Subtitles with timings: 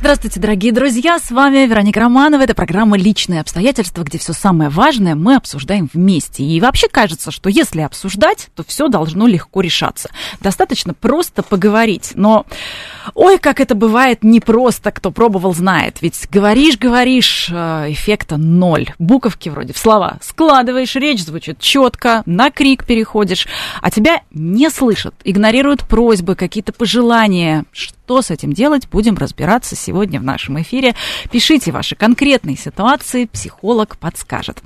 [0.00, 2.40] Здравствуйте, дорогие друзья, с вами Вероника Романова.
[2.40, 6.42] Это программа «Личные обстоятельства», где все самое важное мы обсуждаем вместе.
[6.42, 10.08] И вообще кажется, что если обсуждать, то все должно легко решаться.
[10.40, 12.12] Достаточно просто поговорить.
[12.14, 12.46] Но,
[13.12, 15.98] ой, как это бывает непросто, кто пробовал, знает.
[16.00, 18.94] Ведь говоришь, говоришь, э, эффекта ноль.
[18.98, 23.46] Буковки вроде в слова складываешь, речь звучит четко, на крик переходишь,
[23.82, 27.66] а тебя не слышат, игнорируют просьбы, какие-то пожелания.
[28.10, 30.96] Что с этим делать, будем разбираться сегодня в нашем эфире.
[31.30, 34.60] Пишите ваши конкретные ситуации, психолог подскажет.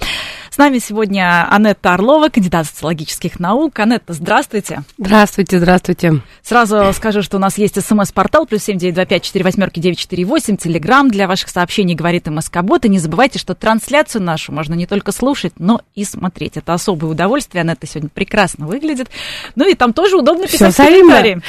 [0.55, 3.77] С нами сегодня Анетта Орлова, кандидат социологических наук.
[3.81, 4.85] Анетта, здравствуйте.
[4.99, 6.21] Здравствуйте, здравствуйте.
[6.45, 9.99] Сразу скажу, что у нас есть смс-портал, плюс семь девять два пять четыре восьмерки девять
[9.99, 12.85] четыре восемь, телеграмм для ваших сообщений говорит МСК-бот.
[12.85, 16.57] И не забывайте, что трансляцию нашу можно не только слушать, но и смотреть.
[16.57, 17.63] Это особое удовольствие.
[17.63, 19.11] Анетта сегодня прекрасно выглядит.
[19.57, 21.43] Ну и там тоже удобно писать Всё комментарии.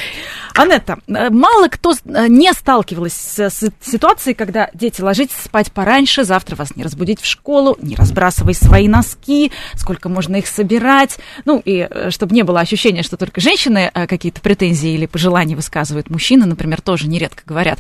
[0.56, 6.56] Анетта, э, мало кто э, не сталкивалась с ситуацией, когда дети ложитесь спать пораньше, завтра
[6.56, 11.18] вас не разбудить в школу, не разбрасывай свои носки, сколько можно их собирать.
[11.46, 16.10] Ну и э, чтобы не было ощущения, что только женщины какие-то претензии или пожелания высказывают,
[16.10, 17.80] мужчины, например, тоже нередко говорят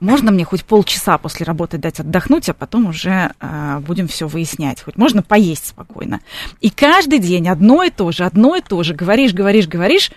[0.00, 4.82] можно мне хоть полчаса после работы дать отдохнуть, а потом уже э, будем все выяснять.
[4.82, 6.20] Хоть можно поесть спокойно.
[6.60, 8.94] И каждый день одно и то же, одно и то же.
[8.94, 10.10] Говоришь, говоришь, говоришь,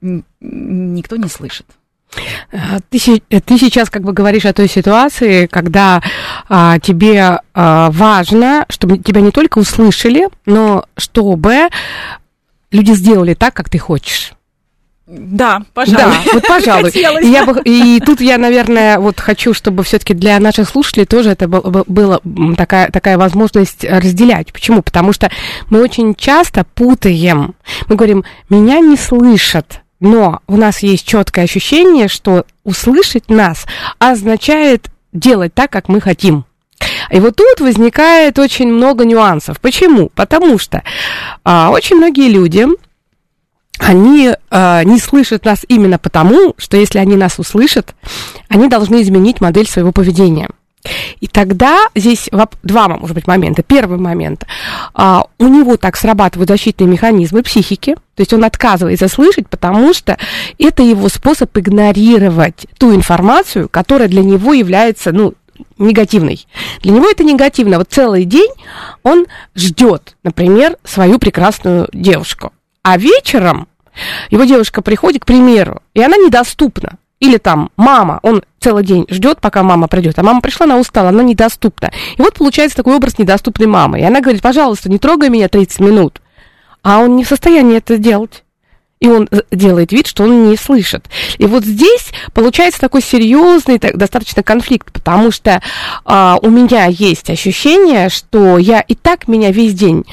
[0.00, 1.66] никто не слышит.
[2.90, 6.02] Ты, ты сейчас как бы говоришь о той ситуации, когда
[6.48, 11.68] а, тебе а, важно, чтобы тебя не только услышали, но чтобы
[12.70, 14.32] люди сделали так, как ты хочешь.
[15.08, 16.12] Да, пожалуй.
[16.12, 16.90] Да, вот пожалуй.
[17.22, 21.30] И, я бы, и тут я, наверное, вот хочу, чтобы все-таки для наших слушателей тоже
[21.30, 22.20] это была
[22.58, 24.52] такая, такая возможность разделять.
[24.52, 24.82] Почему?
[24.82, 25.30] Потому что
[25.70, 27.54] мы очень часто путаем.
[27.86, 29.80] Мы говорим, меня не слышат.
[30.00, 33.66] Но у нас есть четкое ощущение, что услышать нас
[33.98, 36.44] означает делать так, как мы хотим.
[37.10, 39.60] И вот тут возникает очень много нюансов.
[39.60, 40.10] Почему?
[40.14, 40.82] Потому что
[41.44, 42.66] а, очень многие люди
[43.78, 47.94] они э, не слышат нас именно потому, что если они нас услышат,
[48.48, 50.48] они должны изменить модель своего поведения.
[51.20, 52.28] И тогда здесь
[52.62, 53.62] два, может быть, момента.
[53.62, 54.46] Первый момент.
[54.94, 60.16] А, у него так срабатывают защитные механизмы психики, то есть он отказывается слышать, потому что
[60.58, 65.34] это его способ игнорировать ту информацию, которая для него является, ну,
[65.78, 66.46] негативной.
[66.82, 67.78] Для него это негативно.
[67.78, 68.50] Вот целый день
[69.02, 72.52] он ждет, например, свою прекрасную девушку.
[72.82, 73.68] А вечером
[74.30, 76.98] его девушка приходит, к примеру, и она недоступна.
[77.20, 81.08] Или там мама, он целый день ждет, пока мама придет, а мама пришла, она устала,
[81.08, 81.90] она недоступна.
[82.16, 84.00] И вот получается такой образ недоступной мамы.
[84.00, 86.20] И она говорит, пожалуйста, не трогай меня 30 минут.
[86.82, 88.44] А он не в состоянии это сделать
[89.00, 91.04] и он делает вид, что он не слышит.
[91.38, 95.62] И вот здесь получается такой серьезный так, достаточно конфликт, потому что
[96.04, 100.04] а, у меня есть ощущение, что я и так меня весь день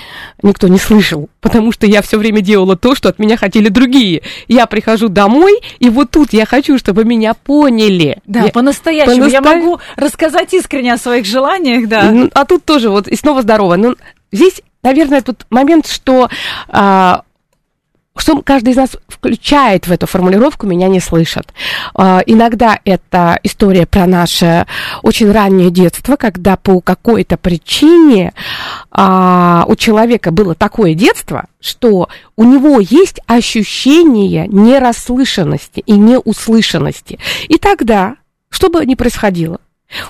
[0.42, 4.22] никто не слышал, потому что я все время делала то, что от меня хотели другие.
[4.48, 8.20] Я прихожу домой, и вот тут я хочу, чтобы меня поняли.
[8.26, 9.16] Да, я, по-настоящему.
[9.16, 9.34] По-наста...
[9.34, 12.14] Я могу рассказать искренне о своих желаниях, да.
[12.34, 13.76] А тут тоже вот и снова здорово.
[13.76, 13.96] Ну,
[14.32, 16.30] здесь наверное, тут момент, что
[16.70, 17.24] а,
[18.18, 21.54] что каждый из нас включает в эту формулировку «меня не слышат».
[21.94, 24.66] Uh, иногда это история про наше
[25.02, 28.34] очень раннее детство, когда по какой-то причине
[28.92, 37.20] uh, у человека было такое детство, что у него есть ощущение нерасслышанности и неуслышанности.
[37.48, 38.16] И тогда,
[38.50, 39.60] что бы ни происходило,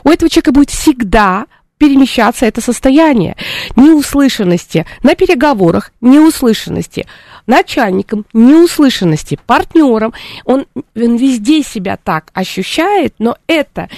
[0.04, 1.46] у этого человека будет всегда
[1.78, 3.36] перемещаться это состояние
[3.75, 7.06] неуслышанности на переговорах, неуслышанности
[7.47, 10.13] начальником, неуслышанности, партнером.
[10.45, 13.89] Он, он везде себя так ощущает, но это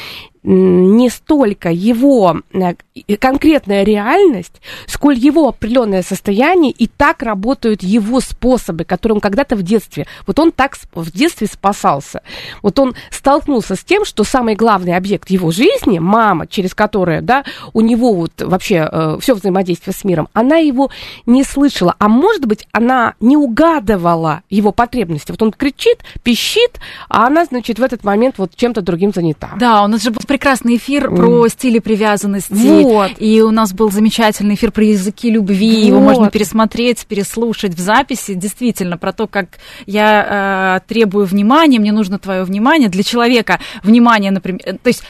[0.48, 8.86] не столько его э, конкретная реальность, сколь его определенное состояние, и так работают его способы,
[8.86, 12.22] которым когда-то в детстве, вот он так в детстве спасался.
[12.62, 17.44] Вот он столкнулся с тем, что самый главный объект его жизни, мама, через которую, да,
[17.74, 20.90] у него вот вообще э, все взаимодействие с миром, она его
[21.26, 25.32] не слышала, а может быть, она не угадывала его потребности.
[25.32, 26.80] Вот он кричит, пищит,
[27.10, 29.50] а она, значит, в этот момент вот чем-то другим занята.
[29.60, 31.16] Да, у нас же прекрасный эфир mm.
[31.16, 32.54] про стили привязанности.
[32.54, 33.14] Вот.
[33.18, 35.82] И у нас был замечательный эфир про языки любви.
[35.82, 35.88] Вот.
[35.88, 38.36] Его можно пересмотреть, переслушать в записи.
[38.36, 39.58] Действительно, про то, как
[39.88, 42.88] я э, требую внимания, мне нужно твое внимание.
[42.88, 45.04] Для человека внимание, например, то есть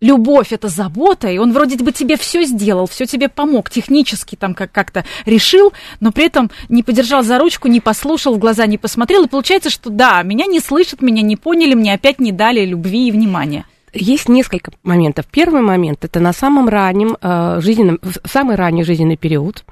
[0.00, 4.54] любовь это забота, и он вроде бы тебе все сделал, все тебе помог, технически там
[4.54, 8.78] как- как-то решил, но при этом не подержал за ручку, не послушал, в глаза не
[8.78, 12.64] посмотрел, и получается, что да, меня не слышат, меня не поняли, мне опять не дали
[12.64, 13.66] любви и внимания.
[13.92, 15.26] Есть несколько моментов.
[15.26, 19.64] Первый момент это на самом раннем э, жизненном, самый ранний жизненный период.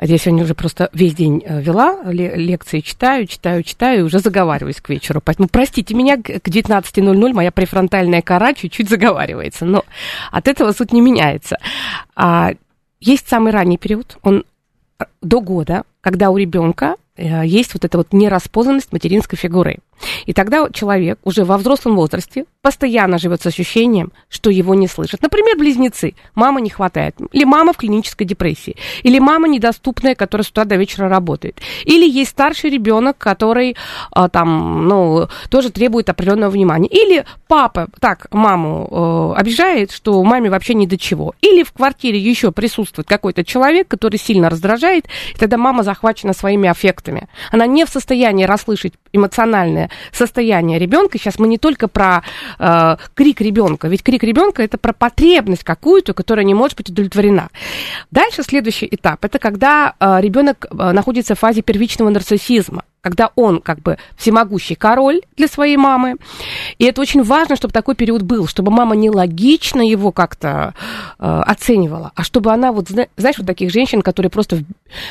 [0.00, 4.80] Я сегодня уже просто весь день э, вела лекции, читаю, читаю, читаю, и уже заговариваюсь
[4.80, 5.20] к вечеру.
[5.22, 9.84] Поэтому простите меня, к 19.00 моя префронтальная кора чуть-чуть заговаривается, но
[10.30, 11.58] от этого суть не меняется.
[12.16, 12.52] А,
[13.00, 14.44] есть самый ранний период, он
[14.98, 19.80] э, до года, когда у ребенка есть вот эта вот нераспознанность материнской фигуры.
[20.26, 25.22] И тогда человек уже во взрослом возрасте постоянно живет с ощущением, что его не слышат.
[25.22, 26.14] Например, близнецы.
[26.34, 27.16] Мама не хватает.
[27.32, 28.76] Или мама в клинической депрессии.
[29.02, 31.60] Или мама недоступная, которая с утра до вечера работает.
[31.84, 33.76] Или есть старший ребенок, который
[34.10, 36.88] а, там, ну, тоже требует определенного внимания.
[36.88, 41.34] Или папа так маму э, обижает, что маме вообще ни до чего.
[41.40, 46.68] Или в квартире еще присутствует какой-то человек, который сильно раздражает, и тогда мама захвачена своими
[46.68, 47.28] аффектами.
[47.50, 51.18] Она не в состоянии расслышать эмоциональное состояние ребенка.
[51.18, 52.22] Сейчас мы не только про
[52.58, 57.48] э, крик ребенка, ведь крик ребенка это про потребность какую-то, которая не может быть удовлетворена.
[58.10, 63.60] Дальше следующий этап это когда э, ребенок э, находится в фазе первичного нарциссизма когда он
[63.60, 66.16] как бы всемогущий король для своей мамы.
[66.78, 70.74] И это очень важно, чтобы такой период был, чтобы мама не логично его как-то
[71.18, 74.56] э, оценивала, а чтобы она вот, знаешь, вот таких женщин, которые просто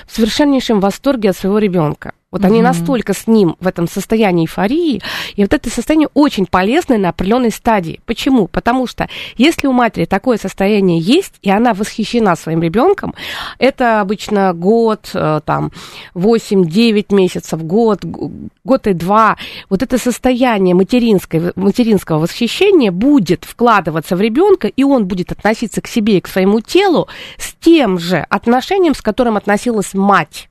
[0.05, 2.13] в совершеннейшем восторге от своего ребенка.
[2.29, 2.47] Вот mm-hmm.
[2.47, 5.01] они настолько с ним в этом состоянии эйфории,
[5.37, 8.01] и вот это состояние очень полезное на определенной стадии.
[8.05, 8.47] Почему?
[8.47, 9.07] Потому что
[9.37, 13.15] если у матери такое состояние есть, и она восхищена своим ребенком,
[13.59, 15.71] это обычно год, э, там,
[16.15, 19.37] 8-9 месяцев, год, год и два,
[19.69, 25.87] вот это состояние материнской, материнского восхищения будет вкладываться в ребенка, и он будет относиться к
[25.87, 27.07] себе и к своему телу
[27.37, 30.49] с тем же отношением, с которым относилась мать.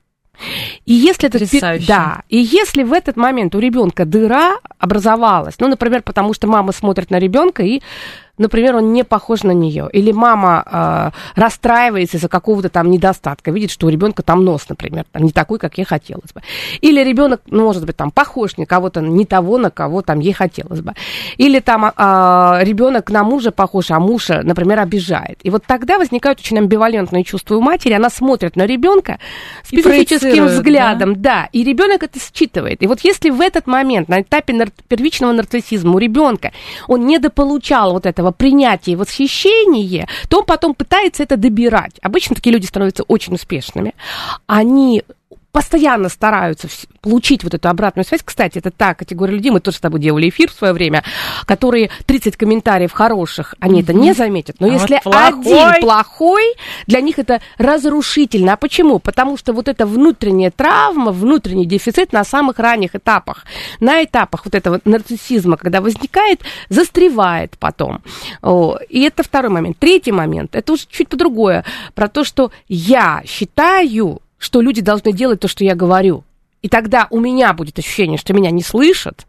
[0.85, 1.39] И если это
[1.87, 6.71] да, и если в этот момент у ребенка дыра образовалась, ну, например, потому что мама
[6.71, 7.81] смотрит на ребенка и
[8.37, 10.63] например, он не похож на нее, или мама
[11.35, 15.31] э, расстраивается из-за какого-то там недостатка, видит, что у ребенка там нос, например, там не
[15.31, 16.41] такой, как ей хотелось бы,
[16.81, 20.33] или ребенок, ну, может быть, там похож на кого-то, не того, на кого там ей
[20.33, 20.93] хотелось бы,
[21.37, 21.91] или там э,
[22.61, 27.55] ребенок на мужа похож, а муж, например, обижает, и вот тогда возникают очень амбивалентные чувства
[27.55, 29.19] у матери, она смотрит на ребенка
[29.63, 31.27] специфическим взглядом, да?
[31.27, 35.31] да, и ребенок это считывает, и вот если в этот момент на этапе нар- первичного
[35.31, 36.51] нарциссизма у ребенка
[36.87, 41.99] он недополучал вот этого этого принятия и восхищения, то он потом пытается это добирать.
[42.01, 43.93] Обычно такие люди становятся очень успешными.
[44.47, 45.03] Они
[45.51, 46.67] постоянно стараются
[47.01, 48.21] получить вот эту обратную связь.
[48.23, 51.03] Кстати, это та категория людей, мы тоже с тобой делали эфир в свое время,
[51.45, 54.57] которые 30 комментариев хороших, они это не заметят.
[54.59, 55.69] Но а если вот плохой...
[55.69, 56.53] один плохой,
[56.85, 58.53] для них это разрушительно.
[58.53, 58.99] А почему?
[58.99, 63.45] Потому что вот эта внутренняя травма, внутренний дефицит на самых ранних этапах,
[63.79, 68.01] на этапах вот этого нарциссизма, когда возникает, застревает потом.
[68.89, 69.77] И это второй момент.
[69.79, 71.63] Третий момент, это уже чуть по-другое,
[71.95, 76.23] про то, что я считаю, что люди должны делать то, что я говорю.
[76.61, 79.25] И тогда у меня будет ощущение, что меня не слышат,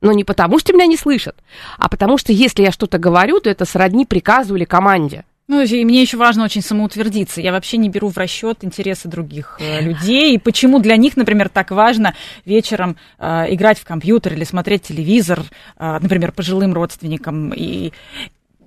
[0.00, 1.36] но не потому, что меня не слышат,
[1.78, 5.24] а потому что если я что-то говорю, то это сродни приказу или команде.
[5.50, 7.40] Ну, и мне еще важно очень самоутвердиться.
[7.40, 10.36] Я вообще не беру в расчет интересы других э, людей.
[10.36, 12.14] И почему для них, например, так важно
[12.44, 15.42] вечером э, играть в компьютер или смотреть телевизор,
[15.76, 17.52] э, например, пожилым родственникам.
[17.52, 17.92] И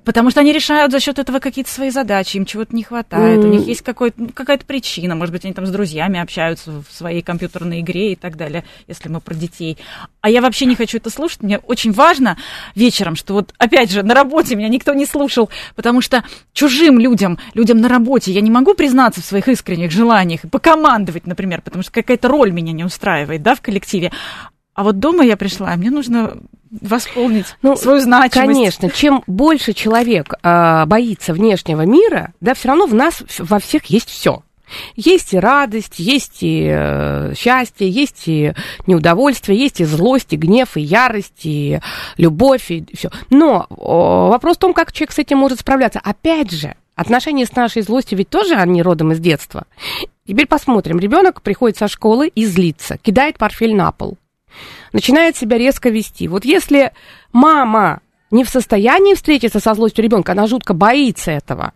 [0.03, 3.43] Потому что они решают за счет этого какие-то свои задачи, им чего-то не хватает, mm.
[3.43, 3.83] у них есть
[4.17, 8.15] ну, какая-то причина, может быть, они там с друзьями общаются в своей компьютерной игре и
[8.15, 9.77] так далее, если мы про детей.
[10.21, 12.37] А я вообще не хочу это слушать, мне очень важно
[12.75, 17.39] вечером, что вот, опять же, на работе меня никто не слушал, потому что чужим людям,
[17.53, 21.83] людям на работе я не могу признаться в своих искренних желаниях и покомандовать, например, потому
[21.83, 24.11] что какая-то роль меня не устраивает, да, в коллективе.
[24.73, 26.37] А вот дома я пришла, и мне нужно
[26.81, 28.33] восполнить ну, свою значимость.
[28.33, 33.85] Конечно, чем больше человек э, боится внешнего мира, да, все равно в нас во всех
[33.85, 34.41] есть все.
[34.95, 38.53] Есть и радость, есть и э, счастье, есть и
[38.87, 41.79] неудовольствие, есть и злость, и гнев, и ярость, и
[42.17, 43.11] любовь, и все.
[43.29, 46.01] Но э, вопрос в том, как человек с этим может справляться.
[46.03, 49.65] Опять же, отношения с нашей злостью ведь тоже они родом из детства.
[50.25, 50.97] Теперь посмотрим.
[50.97, 54.17] Ребенок приходит со школы и злится, кидает портфель на пол
[54.93, 56.27] начинает себя резко вести.
[56.27, 56.93] Вот если
[57.33, 61.73] мама не в состоянии встретиться со злостью ребенка, она жутко боится этого,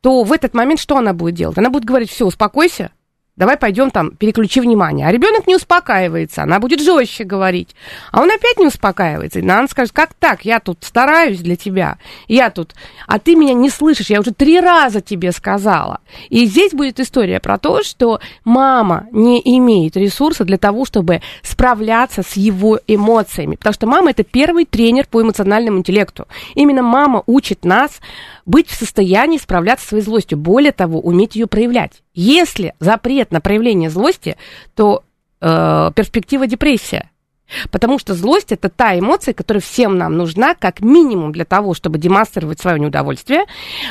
[0.00, 1.58] то в этот момент что она будет делать?
[1.58, 2.90] Она будет говорить, все, успокойся,
[3.38, 5.06] давай пойдем там, переключи внимание.
[5.06, 7.74] А ребенок не успокаивается, она будет жестче говорить.
[8.12, 9.38] А он опять не успокаивается.
[9.38, 12.74] И она скажет, как так, я тут стараюсь для тебя, я тут,
[13.06, 16.00] а ты меня не слышишь, я уже три раза тебе сказала.
[16.28, 22.22] И здесь будет история про то, что мама не имеет ресурса для того, чтобы справляться
[22.22, 23.56] с его эмоциями.
[23.56, 26.26] Потому что мама это первый тренер по эмоциональному интеллекту.
[26.54, 28.00] Именно мама учит нас
[28.48, 30.38] быть в состоянии справляться со своей злостью.
[30.38, 32.02] Более того, уметь ее проявлять.
[32.14, 34.36] Если запрет на проявление злости,
[34.74, 35.04] то
[35.40, 37.10] э, перспектива депрессия.
[37.70, 41.98] Потому что злость это та эмоция, которая всем нам нужна, как минимум для того, чтобы
[41.98, 43.44] демонстрировать свое неудовольствие.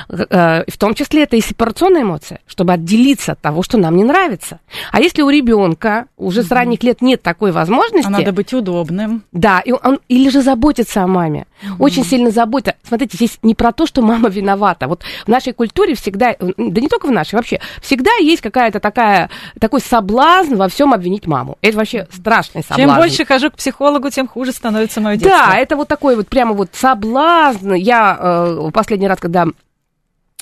[0.09, 4.03] Э, в том числе это и сепарационная эмоция, чтобы отделиться от того, что нам не
[4.03, 4.59] нравится.
[4.91, 8.07] А если у ребенка уже с ранних лет нет такой возможности.
[8.07, 9.23] А надо быть удобным.
[9.31, 11.46] Да, и он, или же заботиться о маме.
[11.79, 12.75] Очень сильно забота.
[12.83, 14.87] Смотрите, здесь не про то, что мама виновата.
[14.87, 19.29] Вот в нашей культуре всегда, да не только в нашей, вообще, всегда есть какая-то такая,
[19.59, 21.57] такой соблазн во всем обвинить маму.
[21.61, 22.89] Это вообще страшный соблазн.
[22.89, 25.47] Чем больше хожу к психологу, тем хуже становится мое детство.
[25.47, 27.73] Да, это вот такой вот прямо вот соблазн.
[27.73, 29.47] Я э, последний раз, когда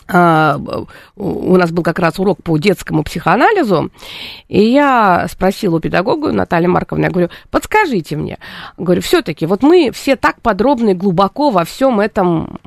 [0.07, 3.89] у нас был как раз урок по детскому психоанализу,
[4.47, 8.37] и я спросила у педагога Натальи Марковны, я говорю, подскажите мне,
[8.77, 12.59] говорю, все-таки вот мы все так подробно и глубоко во всем этом,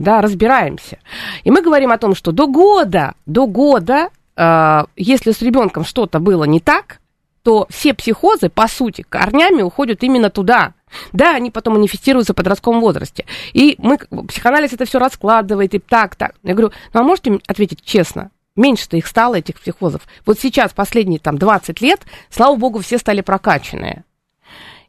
[0.00, 0.98] да, разбираемся.
[1.44, 6.18] И мы говорим о том, что до года, до года, uh, если с ребенком что-то
[6.18, 7.00] было не так,
[7.42, 10.74] то все психозы, по сути, корнями уходят именно туда.
[11.12, 13.24] Да, они потом манифестируются в подростковом возрасте.
[13.52, 16.34] И мы, психоанализ это все раскладывает, и так, так.
[16.42, 18.30] Я говорю, ну а можете ответить честно?
[18.56, 20.02] Меньше-то их стало, этих психозов.
[20.26, 24.04] Вот сейчас, последние там 20 лет, слава богу, все стали прокачанные.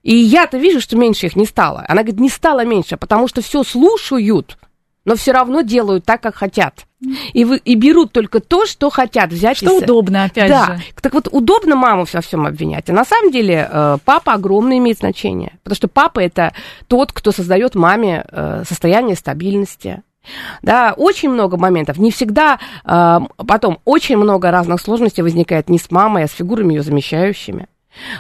[0.04, 1.86] И я-то вижу, что меньше их не стало.
[1.88, 4.58] Она говорит, не стало меньше, потому что все слушают,
[5.06, 6.86] но все равно делают так, как хотят.
[7.34, 9.58] И, вы, и берут только то, что хотят взять.
[9.58, 9.84] Что из...
[9.84, 10.66] удобно, опять да.
[10.66, 10.80] же.
[11.02, 12.90] Так вот, удобно маму во всем обвинять.
[12.90, 15.54] А на самом деле э, папа огромное имеет значение.
[15.64, 16.54] Потому что папа это
[16.88, 20.04] тот, кто создает маме э, состояние стабильности.
[20.62, 21.98] Да, очень много моментов.
[21.98, 26.76] Не всегда, э, потом очень много разных сложностей возникает не с мамой, а с фигурами
[26.76, 27.68] ее замещающими.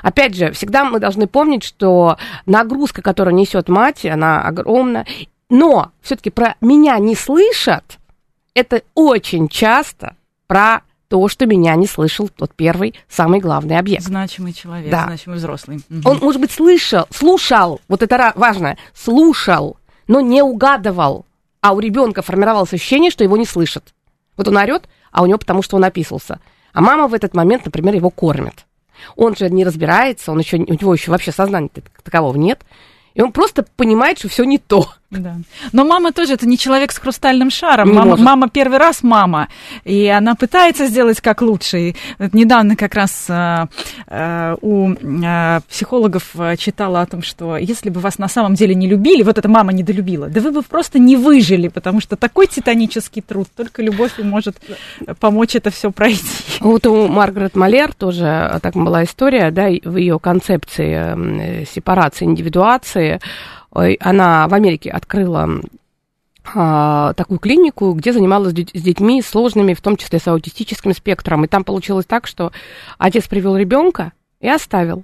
[0.01, 5.05] Опять же, всегда мы должны помнить, что нагрузка, которую несет мать, она огромна.
[5.49, 7.99] Но все-таки про меня не слышат,
[8.53, 10.15] это очень часто
[10.47, 14.03] про то, что меня не слышал тот первый, самый главный объект.
[14.03, 15.05] Значимый человек, да.
[15.07, 15.81] значимый взрослый.
[15.89, 16.09] Угу.
[16.09, 19.77] Он, может быть, слышал, слушал, вот это важно, слушал,
[20.07, 21.25] но не угадывал.
[21.59, 23.93] А у ребенка формировалось ощущение, что его не слышат.
[24.37, 26.39] Вот он орет, а у него потому что он описался.
[26.73, 28.65] А мама в этот момент, например, его кормит.
[29.15, 31.69] Он же не разбирается, он еще, у него еще вообще сознания
[32.03, 32.61] такового нет.
[33.13, 34.93] И он просто понимает, что все не то.
[35.11, 35.35] Да.
[35.73, 37.93] Но мама тоже это не человек с хрустальным шаром.
[37.93, 39.49] мама, мама первый раз мама,
[39.83, 41.79] и она пытается сделать как лучше.
[41.79, 43.65] И вот недавно как раз э,
[44.07, 48.87] э, у э, психологов читала о том, что если бы вас на самом деле не
[48.87, 53.21] любили, вот эта мама недолюбила, да вы бы просто не выжили, потому что такой титанический
[53.21, 54.55] труд, только любовь и может
[55.19, 56.21] помочь это все пройти.
[56.61, 63.00] Вот у Маргарет Малер тоже так была история, да, в ее концепции сепарации, индивидуации
[63.99, 65.61] она в Америке открыла
[66.53, 71.45] а, такую клинику, где занималась с детьми сложными, в том числе с аутистическим спектром.
[71.45, 72.51] И там получилось так, что
[72.97, 75.03] отец привел ребенка и оставил.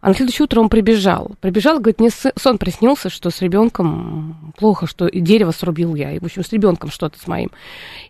[0.00, 1.32] А на следующее утро он прибежал.
[1.40, 6.12] Прибежал, говорит, мне сон приснился, что с ребенком плохо, что и дерево срубил я.
[6.12, 7.50] И, в общем, с ребенком что-то с моим.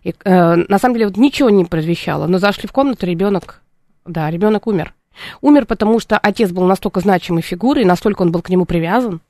[0.03, 2.27] И, э, на самом деле, вот ничего не предвещало.
[2.27, 3.61] Но зашли в комнату, ребенок,
[4.05, 4.93] да, ребенок умер.
[5.41, 9.21] Умер, потому что отец был настолько значимой фигурой, настолько он был к нему привязан,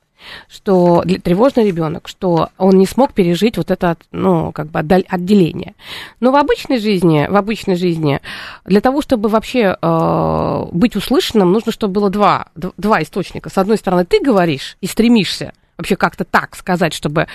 [0.48, 5.74] что для, тревожный ребенок, что он не смог пережить вот это, ну, как бы отделение.
[6.20, 8.20] Но в обычной жизни, в обычной жизни,
[8.64, 13.50] для того, чтобы вообще э, быть услышанным, нужно, чтобы было два, два источника.
[13.50, 17.26] С одной стороны, ты говоришь и стремишься вообще как-то так сказать, чтобы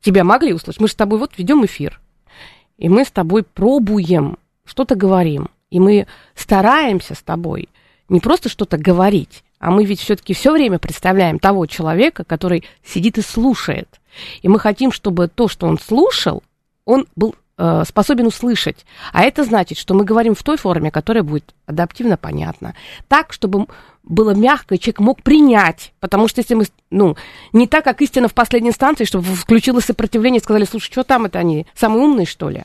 [0.00, 0.80] тебя могли услышать.
[0.80, 2.00] Мы же с тобой вот ведем эфир,
[2.78, 7.68] и мы с тобой пробуем, что-то говорим, и мы стараемся с тобой
[8.10, 13.18] не просто что-то говорить, а мы ведь все-таки все время представляем того человека, который сидит
[13.18, 14.00] и слушает.
[14.42, 16.42] И мы хотим, чтобы то, что он слушал,
[16.84, 18.84] он был э, способен услышать.
[19.12, 22.74] А это значит, что мы говорим в той форме, которая будет адаптивно понятна.
[23.06, 23.66] Так, чтобы
[24.02, 25.92] было мягко, и человек мог принять.
[26.00, 27.16] Потому что если мы, ну,
[27.52, 31.26] не так, как истина в последней инстанции, чтобы включилось сопротивление и сказали, слушай, что там
[31.26, 32.64] это они, самые умные, что ли?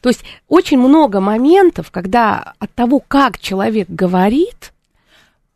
[0.00, 4.72] То есть очень много моментов, когда от того, как человек говорит,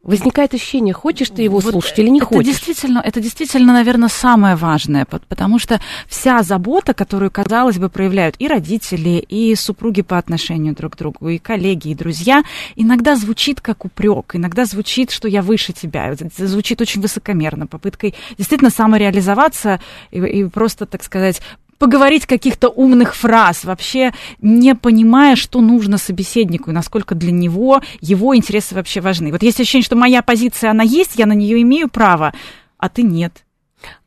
[0.04, 2.52] возникает ощущение, хочешь ты его вот слушать или не это хочешь.
[2.52, 8.47] Действительно, это действительно, наверное, самое важное, потому что вся забота, которую, казалось бы, проявляют и
[8.47, 12.42] родители, и супруги по отношению друг к другу, и коллеги, и друзья,
[12.76, 18.71] иногда звучит как упрек, иногда звучит, что я выше тебя, звучит очень высокомерно, попыткой действительно
[18.71, 19.80] самореализоваться
[20.11, 21.40] и, и просто, так сказать,
[21.84, 28.34] поговорить каких-то умных фраз, вообще не понимая, что нужно собеседнику и насколько для него его
[28.34, 29.30] интересы вообще важны.
[29.30, 32.32] Вот есть ощущение, что моя позиция, она есть, я на нее имею право,
[32.78, 33.44] а ты нет.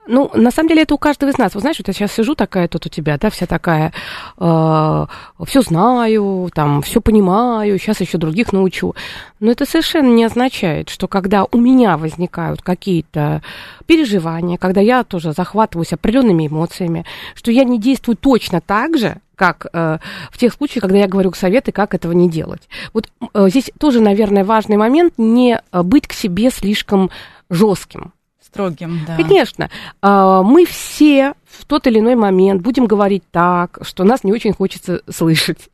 [0.08, 1.54] Ну, на самом деле, это у каждого из нас.
[1.54, 3.92] Вот знаешь, вот я сейчас сижу такая тут у тебя, да, вся такая,
[4.38, 5.06] э,
[5.46, 8.96] все знаю, там, все понимаю, сейчас еще других научу.
[9.40, 13.42] Но это совершенно не означает, что когда у меня возникают какие-то
[13.86, 17.06] переживания, когда я тоже захватываюсь определенными эмоциями,
[17.36, 20.00] что я не действую точно так же, как э,
[20.32, 22.70] в тех случаях, когда я говорю советы, как этого не делать.
[22.94, 27.12] Вот э, здесь тоже, наверное, важный момент не быть к себе слишком
[27.50, 28.14] жестким
[28.58, 29.16] строгим, да.
[29.16, 29.70] Конечно.
[30.02, 34.54] А, мы все в тот или иной момент будем говорить так, что нас не очень
[34.54, 35.70] хочется слышать.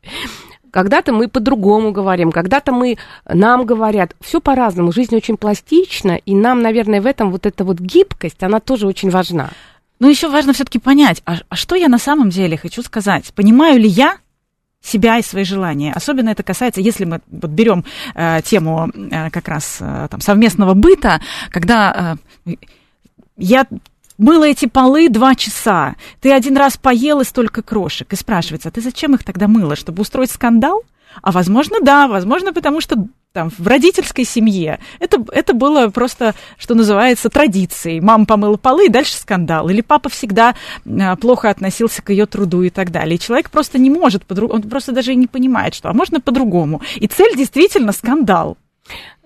[0.70, 2.98] Когда-то мы по-другому говорим, когда-то мы
[3.28, 4.16] нам говорят.
[4.20, 4.90] Все по-разному.
[4.90, 9.10] Жизнь очень пластична, и нам, наверное, в этом вот эта вот гибкость, она тоже очень
[9.10, 9.50] важна.
[10.00, 13.32] Но еще важно все-таки понять, а, а что я на самом деле хочу сказать?
[13.34, 14.18] Понимаю ли я
[14.84, 15.92] себя и свои желания.
[15.94, 20.74] Особенно это касается, если мы вот берем э, тему э, как раз э, там, совместного
[20.74, 22.33] быта, когда э,
[23.36, 23.66] я
[24.18, 28.72] мыла эти полы два часа, ты один раз поел и столько крошек, и спрашивается, а
[28.72, 30.82] ты зачем их тогда мыла, чтобы устроить скандал?
[31.22, 36.74] А возможно, да, возможно, потому что там, в родительской семье это, это было просто, что
[36.74, 38.00] называется, традицией.
[38.00, 39.68] Мама помыла полы, и дальше скандал.
[39.68, 40.54] Или папа всегда
[40.86, 43.16] а, плохо относился к ее труду и так далее.
[43.16, 46.80] И человек просто не может, он просто даже и не понимает, что а можно по-другому.
[46.94, 48.56] И цель действительно скандал.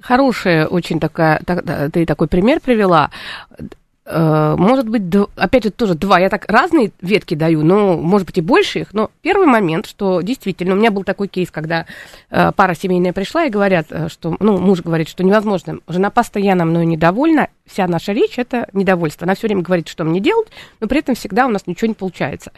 [0.00, 3.10] Хорошая очень такая, так, ты такой пример привела.
[4.10, 5.02] Э, может быть,
[5.36, 6.18] опять же, тоже два.
[6.18, 8.94] Я так разные ветки даю, но, может быть, и больше их.
[8.94, 11.84] Но первый момент, что действительно, у меня был такой кейс, когда
[12.30, 16.64] э, пара семейная пришла и говорят, э, что, ну, муж говорит, что невозможно, жена постоянно
[16.64, 19.24] мной недовольна, вся наша речь– это недовольство.
[19.24, 20.48] Она все время говорит, что мне делать,
[20.80, 22.52] но при этом всегда у нас ничего не получается.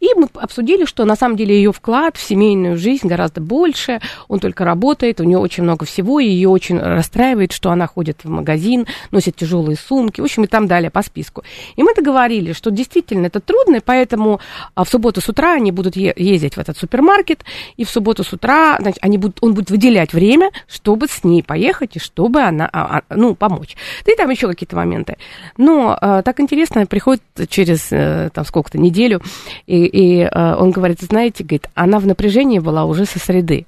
[0.00, 4.40] И мы обсудили, что на самом деле ее вклад в семейную жизнь гораздо больше, он
[4.40, 8.28] только работает, у нее очень много всего, и ее очень расстраивает, что она ходит в
[8.28, 11.42] магазин, носит тяжелые сумки, в общем, и там далее по списку.
[11.76, 14.40] И мы договорились, что действительно это трудно, и поэтому
[14.74, 17.44] а, в субботу с утра они будут ездить в этот супермаркет,
[17.76, 21.42] и в субботу с утра значит, они будут, он будет выделять время, чтобы с ней
[21.42, 23.76] поехать, и чтобы она, а, а, ну, помочь.
[24.04, 25.16] Да и там еще какие-то моменты.
[25.56, 29.22] Но э, так интересно, приходит через э, там сколько-то неделю,
[29.66, 33.66] и, и э, он говорит, знаете, говорит, она в напряжении была уже со среды.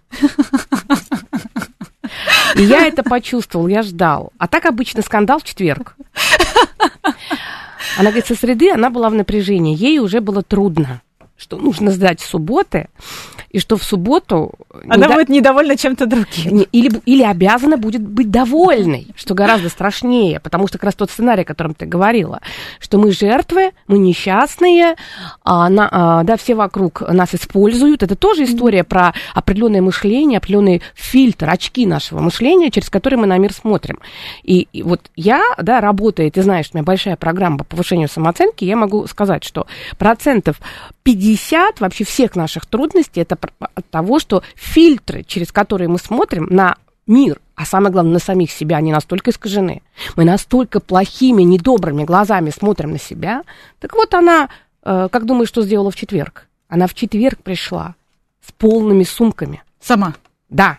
[2.56, 4.32] И я это почувствовал, я ждал.
[4.38, 5.94] А так обычно скандал в четверг.
[7.96, 11.02] Она говорит, со среды она была в напряжении, ей уже было трудно
[11.38, 12.88] что нужно сдать субботы,
[13.50, 14.52] и что в субботу...
[14.84, 15.14] Она недо...
[15.14, 16.66] будет недовольна чем-то другим.
[16.72, 21.42] Или, или обязана будет быть довольной, что гораздо страшнее, потому что как раз тот сценарий,
[21.42, 22.40] о котором ты говорила,
[22.80, 24.96] что мы жертвы, мы несчастные,
[25.44, 28.02] а, на, а, да, все вокруг нас используют.
[28.02, 33.38] Это тоже история про определенное мышление, определенный фильтр, очки нашего мышления, через которые мы на
[33.38, 34.00] мир смотрим.
[34.42, 38.64] И, и вот я, да, работая, ты знаешь, у меня большая программа по повышению самооценки,
[38.64, 39.66] я могу сказать, что
[39.98, 40.60] процентов
[41.04, 41.27] 50
[41.80, 43.38] вообще всех наших трудностей это
[43.74, 48.52] от того, что фильтры, через которые мы смотрим на мир, а самое главное, на самих
[48.52, 49.82] себя, они настолько искажены.
[50.14, 53.42] Мы настолько плохими, недобрыми глазами смотрим на себя.
[53.80, 54.48] Так вот она,
[54.84, 56.46] э, как думаешь, что сделала в четверг?
[56.68, 57.94] Она в четверг пришла
[58.46, 59.62] с полными сумками.
[59.80, 60.14] Сама?
[60.48, 60.78] Да.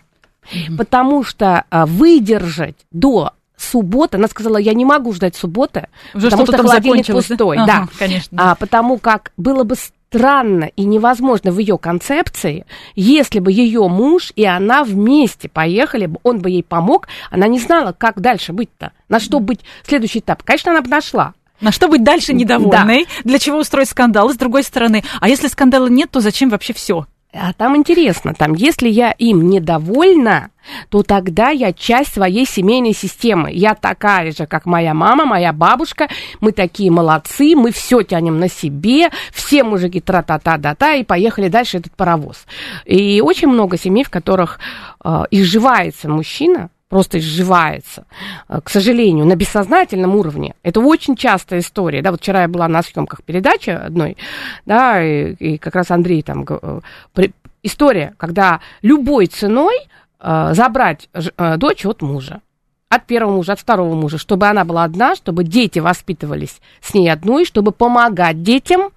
[0.52, 0.76] Mm-hmm.
[0.78, 6.46] Потому что э, выдержать до субботы, она сказала, я не могу ждать субботы, Уже потому
[6.46, 7.58] что холодильник пустой.
[7.58, 8.52] Да, ага, конечно.
[8.52, 9.74] А, потому как было бы
[10.10, 16.18] странно и невозможно в ее концепции, если бы ее муж и она вместе поехали бы,
[16.24, 20.42] он бы ей помог, она не знала, как дальше быть-то, на что быть следующий этап.
[20.42, 21.34] Конечно, она бы нашла.
[21.60, 23.04] На что быть дальше недовольной?
[23.04, 23.10] Да.
[23.22, 24.30] Для чего устроить скандал?
[24.30, 27.06] с другой стороны, а если скандала нет, то зачем вообще все?
[27.32, 30.50] А там интересно, там, если я им недовольна,
[30.88, 33.50] то тогда я часть своей семейной системы.
[33.52, 36.08] Я такая же, как моя мама, моя бабушка.
[36.40, 41.94] Мы такие молодцы, мы все тянем на себе, все мужики тра-та-та-да-та, и поехали дальше этот
[41.94, 42.46] паровоз.
[42.84, 44.58] И очень много семей, в которых
[45.04, 48.04] э, изживается мужчина, просто изживается,
[48.48, 50.54] э, к сожалению, на бессознательном уровне.
[50.62, 52.02] Это очень частая история.
[52.02, 54.18] Да, вот вчера я была на съемках передачи одной,
[54.66, 56.44] да, и, и как раз Андрей там...
[56.48, 56.80] Э,
[57.14, 59.74] при, история, когда любой ценой
[60.20, 62.40] э, забрать э, дочь от мужа.
[62.88, 67.08] от первого мужа, от второго мужа, чтобы она была одна, чтобы дети воспитывались с ней
[67.08, 68.90] одной, чтобы помогать детям,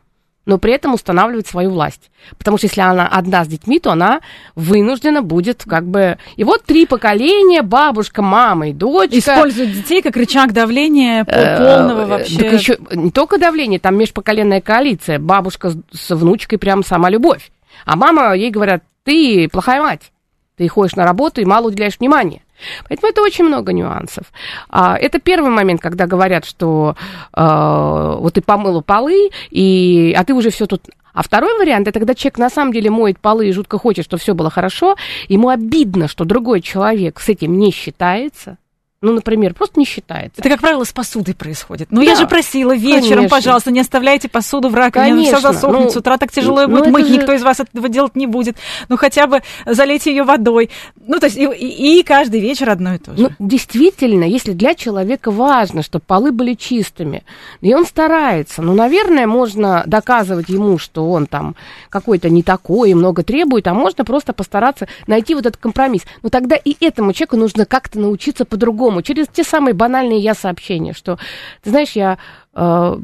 [0.45, 2.11] но при этом устанавливать свою власть.
[2.37, 4.21] Потому что если она одна с детьми, то она
[4.55, 6.17] вынуждена будет как бы...
[6.35, 9.17] И вот три поколения, бабушка, мама и дочка...
[9.17, 12.37] Используют детей как рычаг давления э, полного вообще...
[12.37, 15.19] Так еще не только давление, там межпоколенная коалиция.
[15.19, 17.51] Бабушка с внучкой прям сама любовь.
[17.85, 20.11] А мама, ей говорят, ты плохая мать.
[20.57, 22.41] Ты ходишь на работу и мало уделяешь внимания.
[22.87, 24.31] Поэтому это очень много нюансов.
[24.69, 26.95] А, это первый момент, когда говорят, что
[27.35, 31.99] э, вот ты помыла полы, и, а ты уже все тут а второй вариант, это
[31.99, 34.95] когда человек на самом деле моет полы и жутко хочет, чтобы все было хорошо,
[35.27, 38.57] ему обидно, что другой человек с этим не считается,
[39.03, 40.39] ну, например, просто не считается.
[40.39, 41.89] Это, как правило, с посудой происходит.
[41.91, 43.37] Ну, да, я же просила вечером, конечно.
[43.37, 46.87] пожалуйста, не оставляйте посуду в раковине, все засохнет, ну, с утра так тяжело ну, будет
[46.87, 47.17] мыть, же...
[47.17, 48.55] никто из вас этого делать не будет.
[48.87, 50.69] Ну, хотя бы залейте ее водой.
[51.05, 53.23] Ну, то есть, и, и, каждый вечер одно и то же.
[53.23, 57.23] Ну, действительно, если для человека важно, чтобы полы были чистыми,
[57.59, 61.57] и он старается, ну, наверное, можно доказывать ему, что он там
[61.89, 66.03] какой-то не такой и много требует, а можно просто постараться найти вот этот компромисс.
[66.21, 70.93] Но тогда и этому человеку нужно как-то научиться по-другому по-другому, через те самые банальные я-сообщения,
[70.93, 71.17] что,
[71.61, 72.17] ты знаешь, я
[72.53, 72.97] э,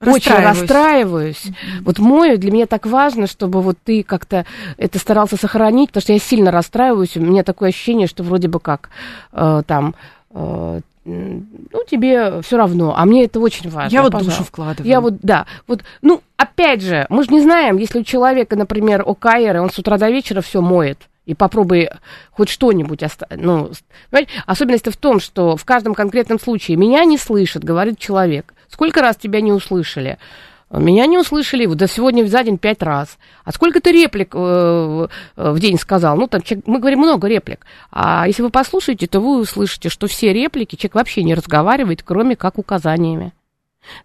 [0.00, 1.44] очень расстраиваюсь.
[1.44, 1.82] Mm-hmm.
[1.82, 4.44] Вот мою, для меня так важно, чтобы вот ты как-то
[4.76, 8.60] это старался сохранить, потому что я сильно расстраиваюсь, у меня такое ощущение, что вроде бы
[8.60, 8.90] как
[9.32, 9.94] э, там...
[10.30, 13.94] Э, ну, тебе все равно, а мне это очень важно.
[13.94, 14.40] Я вот пожалуйста.
[14.40, 14.90] душу вкладываю.
[14.90, 19.04] Я вот, да, вот, ну, опять же, мы же не знаем, если у человека, например,
[19.06, 21.90] ОКР, и он с утра до вечера все моет, и попробуй
[22.30, 23.42] хоть что-нибудь оставить.
[23.42, 23.70] Ну,
[24.46, 28.54] особенность в том, что в каждом конкретном случае меня не слышит, говорит человек.
[28.68, 30.18] Сколько раз тебя не услышали?
[30.70, 33.18] Меня не услышали, вот до сегодня за день пять раз.
[33.44, 36.16] А сколько ты реплик э, в день сказал?
[36.16, 37.64] Ну, там, мы говорим много реплик.
[37.92, 42.34] А если вы послушаете, то вы услышите, что все реплики человек вообще не разговаривает, кроме
[42.34, 43.32] как указаниями.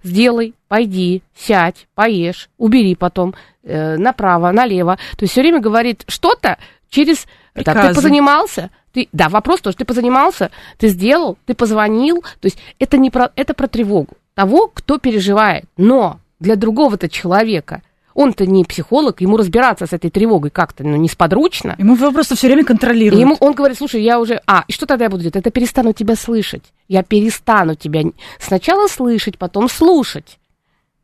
[0.04, 4.98] Сделай, пойди, сядь, поешь, убери потом э, направо, налево.
[5.18, 6.60] То есть все время говорит что-то,
[6.92, 7.26] через...
[7.54, 12.58] Так, ты позанимался, ты, да, вопрос тоже, ты позанимался, ты сделал, ты позвонил, то есть
[12.80, 17.82] это не про, это про тревогу того, кто переживает, но для другого-то человека
[18.14, 21.76] он-то не психолог, ему разбираться с этой тревогой как-то ну, несподручно.
[21.78, 23.22] Ему его просто все время контролируют.
[23.22, 24.42] ему, он говорит, слушай, я уже...
[24.46, 25.38] А, и что тогда я буду делать?
[25.38, 26.64] Это перестану тебя слышать.
[26.88, 28.02] Я перестану тебя
[28.40, 30.40] сначала слышать, потом слушать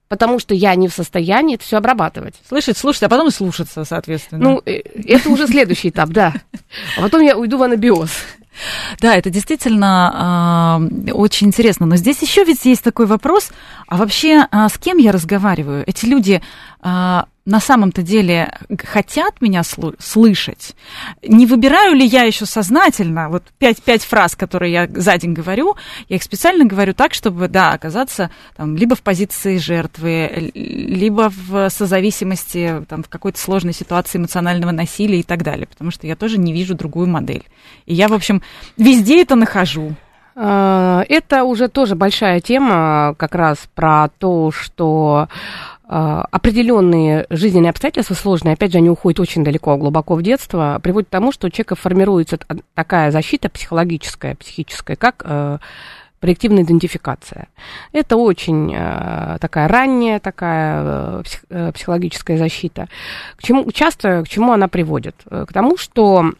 [0.07, 2.35] потому что я не в состоянии это все обрабатывать.
[2.47, 4.43] Слышать, слушать, а потом и слушаться, соответственно.
[4.43, 6.33] Ну, э, это уже следующий этап, да.
[6.97, 8.11] А потом я уйду в анабиоз.
[9.01, 11.85] Да, это действительно э, очень интересно.
[11.85, 13.51] Но здесь еще ведь есть такой вопрос,
[13.87, 15.83] а вообще э, с кем я разговариваю?
[15.85, 16.41] Эти люди
[16.83, 18.51] э, на самом-то деле
[18.83, 20.75] хотят меня слышать?
[21.23, 25.77] Не выбираю ли я еще сознательно, вот пять, пять фраз, которые я за день говорю,
[26.09, 31.69] я их специально говорю так, чтобы, да, оказаться там, либо в позиции жертвы, либо в
[31.69, 36.37] созависимости, там, в какой-то сложной ситуации эмоционального насилия и так далее, потому что я тоже
[36.37, 37.45] не вижу другую модель.
[37.85, 38.41] И я, в общем,
[38.75, 39.95] везде это нахожу.
[40.39, 45.29] А, это уже тоже большая тема, как раз про то, что
[45.87, 51.11] определенные жизненные обстоятельства сложные, опять же, они уходят очень далеко, глубоко в детство, приводят к
[51.11, 52.37] тому, что у человека формируется
[52.73, 55.59] такая защита психологическая, психическая, как э,
[56.19, 57.47] проективная идентификация.
[57.93, 62.89] Это очень э, такая ранняя такая э, псих, психологическая защита.
[63.37, 65.15] К чему, часто к чему она приводит?
[65.29, 66.33] К тому, что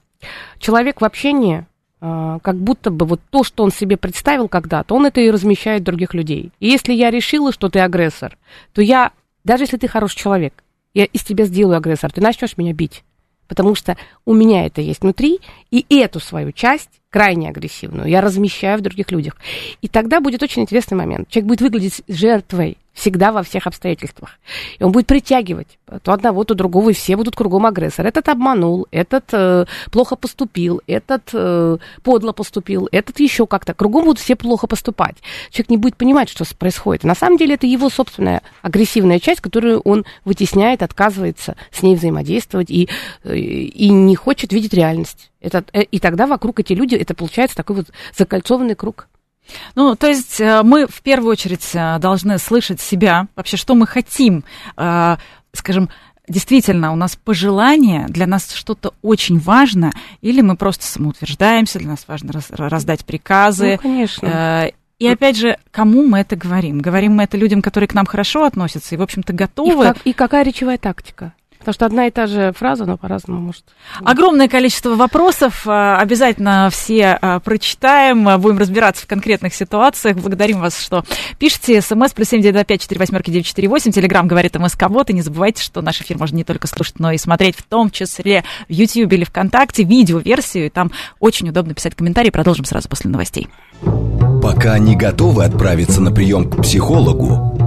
[0.60, 1.66] человек в общении
[2.00, 6.14] как будто бы вот то, что он себе представил когда-то, он это и размещает других
[6.14, 6.52] людей.
[6.60, 8.38] И если я решила, что ты агрессор,
[8.74, 9.14] то я
[9.48, 10.54] даже если ты хороший человек,
[10.94, 13.04] я из тебя сделаю агрессор, ты начнешь меня бить.
[13.48, 15.40] Потому что у меня это есть внутри,
[15.72, 19.38] и эту свою часть, крайне агрессивную, я размещаю в других людях.
[19.82, 21.30] И тогда будет очень интересный момент.
[21.30, 24.40] Человек будет выглядеть жертвой всегда во всех обстоятельствах.
[24.80, 28.08] И он будет притягивать то одного, то другого, и все будут кругом агрессор.
[28.08, 33.76] Этот обманул, этот э, плохо поступил, этот э, подло поступил, этот еще как-то.
[33.76, 35.16] Кругом будут все плохо поступать.
[35.52, 37.04] Человек не будет понимать, что происходит.
[37.04, 42.72] на самом деле это его собственная агрессивная часть, которую он вытесняет, отказывается с ней взаимодействовать
[42.72, 42.90] и,
[43.24, 45.32] э, и не хочет видеть реальность.
[45.40, 49.08] Это, э, и тогда вокруг эти люди, это получается такой вот закольцованный круг.
[49.76, 53.88] Ну, то есть э, мы в первую очередь э, должны слышать себя, вообще, что мы
[53.88, 54.44] хотим,
[54.78, 55.18] э,
[55.54, 55.90] скажем,
[56.28, 62.06] действительно, у нас пожелание, для нас что-то очень важно, или мы просто самоутверждаемся, для нас
[62.08, 63.74] важно раз, раздать приказы.
[63.74, 64.72] Ну, конечно.
[65.00, 66.80] И опять же, кому мы это говорим?
[66.80, 69.84] Говорим мы это людям, которые к нам хорошо относятся и, в общем-то, готовы.
[69.84, 71.34] И, как, и какая речевая тактика?
[71.68, 73.66] Потому что одна и та же фраза, но по-разному может.
[74.02, 75.64] Огромное количество вопросов.
[75.66, 78.40] А, обязательно все а, прочитаем.
[78.40, 80.16] Будем разбираться в конкретных ситуациях.
[80.16, 81.04] Благодарим вас, что
[81.40, 81.82] пишите.
[81.82, 83.92] СМС плюс семь девять два пять четыре восьмерки девять четыре восемь.
[83.92, 85.10] Телеграмм говорит МСК Вот.
[85.10, 87.92] И не забывайте, что наш эфир можно не только слушать, но и смотреть, в том
[87.92, 90.68] числе в YouTube или ВКонтакте, видео-версию.
[90.68, 92.30] И там очень удобно писать комментарии.
[92.30, 93.50] Продолжим сразу после новостей.
[94.42, 97.67] Пока не готовы отправиться на прием к психологу,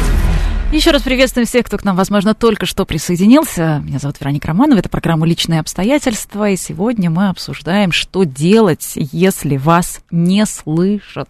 [0.71, 3.81] Еще раз приветствуем всех, кто к нам, возможно, только что присоединился.
[3.83, 9.57] Меня зовут Вероника Романова, это программа «Личные обстоятельства», и сегодня мы обсуждаем, что делать, если
[9.57, 11.27] вас не слышат.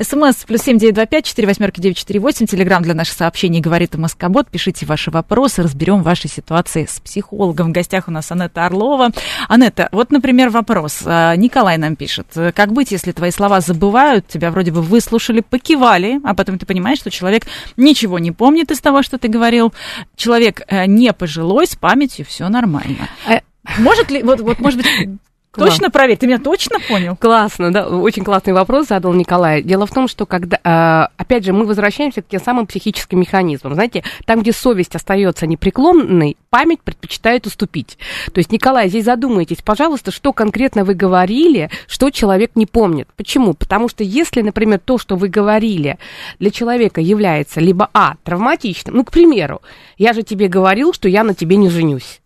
[0.00, 2.46] СМС плюс семь девять два пять четыре восьмерки девять четыре восемь.
[2.46, 4.48] Телеграмм для наших сообщений говорит МСК-бот.
[4.48, 7.68] Пишите ваши вопросы, разберем ваши ситуации с психологом.
[7.68, 9.10] В гостях у нас Анетта Орлова.
[9.48, 11.02] Анетта, вот, например, вопрос.
[11.04, 12.26] А, Николай нам пишет.
[12.54, 16.98] Как быть, если твои слова забывают, тебя вроде бы выслушали, покивали, а потом ты понимаешь,
[16.98, 19.72] что человек ничего не помнит, помнит из того, что ты говорил.
[20.16, 23.08] Человек э, не пожилой, с памятью все нормально.
[23.26, 23.40] Э,
[23.78, 25.18] может ли, вот, вот может быть,
[25.52, 27.14] Точно проверь, ты меня точно понял?
[27.16, 29.62] Классно, да, очень классный вопрос задал Николай.
[29.62, 33.74] Дело в том, что когда, а, опять же, мы возвращаемся к тем самым психическим механизмам.
[33.74, 37.98] Знаете, там, где совесть остается непреклонной, память предпочитает уступить.
[38.32, 43.08] То есть, Николай, здесь задумайтесь, пожалуйста, что конкретно вы говорили, что человек не помнит.
[43.14, 43.52] Почему?
[43.52, 45.98] Потому что если, например, то, что вы говорили,
[46.38, 49.60] для человека является либо, а, травматичным, ну, к примеру,
[49.98, 52.22] я же тебе говорил, что я на тебе не женюсь.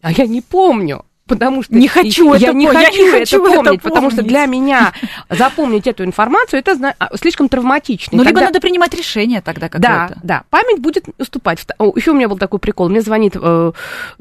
[0.00, 2.86] А я не помню потому что не хочу я это не помнить.
[2.86, 4.92] хочу, я не это, хочу помнить, это потому что для меня
[5.28, 8.18] запомнить эту информацию это а, слишком травматично.
[8.18, 10.14] Ну, либо надо принимать решение тогда какое-то.
[10.14, 11.64] Да, да, память будет уступать.
[11.94, 13.72] Еще у меня был такой прикол, мне звонит э,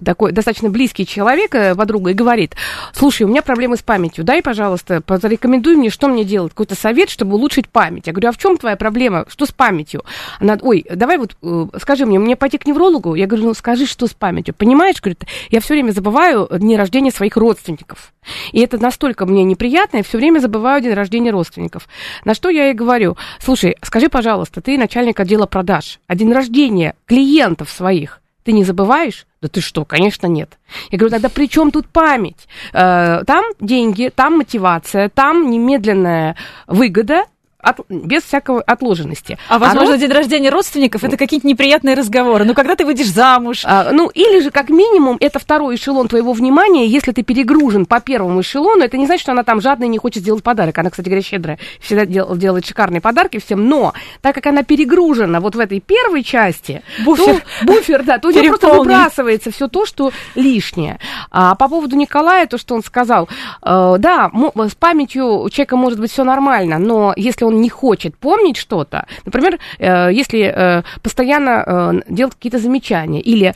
[0.03, 2.55] такой достаточно близкий человек, э, подруга, и говорит,
[2.93, 7.09] слушай, у меня проблемы с памятью, дай, пожалуйста, порекомендуй мне, что мне делать, какой-то совет,
[7.09, 8.05] чтобы улучшить память.
[8.05, 10.03] Я говорю, а в чем твоя проблема, что с памятью?
[10.39, 13.15] Она, ой, давай вот, э, скажи мне, мне пойти к неврологу?
[13.15, 14.53] Я говорю, ну скажи, что с памятью.
[14.53, 18.13] Понимаешь, говорит, я все время забываю дни рождения рождения своих родственников.
[18.51, 21.87] И это настолько мне неприятно, я все время забываю день рождения родственников.
[22.25, 26.95] На что я ей говорю, слушай, скажи, пожалуйста, ты начальник отдела продаж, а день рождения
[27.05, 29.27] клиентов своих ты не забываешь?
[29.41, 30.57] Да ты что, конечно, нет.
[30.89, 32.47] Я говорю, тогда при чем тут память?
[32.73, 36.35] Э, там деньги, там мотивация, там немедленная
[36.65, 37.25] выгода,
[37.61, 39.37] от, без всякого отложенности.
[39.49, 40.01] А возможно, Оно...
[40.01, 42.45] день рождения родственников это какие-то неприятные разговоры.
[42.45, 43.63] Ну, когда ты выйдешь замуж?
[43.65, 46.87] А, ну, или же, как минимум, это второй эшелон твоего внимания.
[46.87, 49.97] Если ты перегружен по первому эшелону, это не значит, что она там жадная и не
[49.97, 50.77] хочет сделать подарок.
[50.77, 53.67] Она, кстати говоря, щедрая, всегда дел, делает шикарные подарки всем.
[53.67, 58.29] Но так как она перегружена вот в этой первой части, буфер, то, буфер да, то
[58.29, 60.99] у нее просто выбрасывается все то, что лишнее.
[61.29, 63.27] А по поводу Николая, то, что он сказал,
[63.61, 68.17] э, да, с памятью у человека может быть все нормально, но если он не хочет
[68.17, 73.53] помнить что-то, например, э, если э, постоянно э, делать какие-то замечания или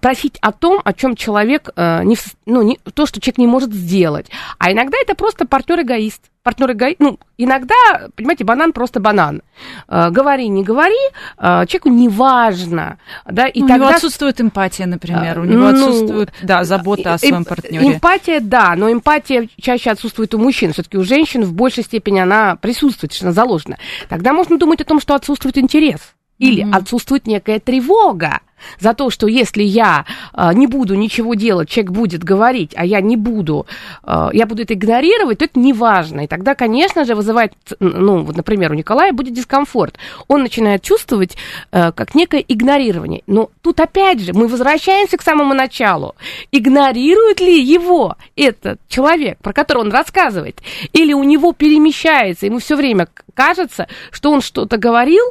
[0.00, 4.26] просить о том, о чем человек не, ну, не, то, что человек не может сделать.
[4.58, 7.74] А иногда это просто партнер-эгоист партнер эгоист, ну, иногда,
[8.16, 9.42] понимаете, банан просто банан.
[9.88, 10.94] Э, говори, не говори,
[11.38, 13.84] э, человеку не важно, да, и ну, тогда...
[13.84, 17.94] У него отсутствует эмпатия, например, у него ну, отсутствует, да, забота о своем партнере.
[17.94, 22.56] Эмпатия, да, но эмпатия чаще отсутствует у мужчин, все-таки у женщин в большей степени она
[22.56, 23.78] присутствует, что она заложена.
[24.08, 26.00] Тогда можно думать о том, что отсутствует интерес
[26.38, 26.76] или mm-hmm.
[26.76, 28.40] отсутствует некая тревога
[28.78, 33.00] за то, что если я э, не буду ничего делать, человек будет говорить, а я
[33.00, 33.66] не буду,
[34.04, 36.22] э, я буду это игнорировать, то это не важно.
[36.22, 39.98] И тогда, конечно же, вызывает, ну, вот, например, у Николая будет дискомфорт.
[40.28, 41.36] Он начинает чувствовать
[41.70, 43.22] э, как некое игнорирование.
[43.26, 46.14] Но тут опять же мы возвращаемся к самому началу.
[46.50, 50.60] Игнорирует ли его этот человек, про которого он рассказывает,
[50.92, 55.24] или у него перемещается, ему все время кажется, что он что-то говорил,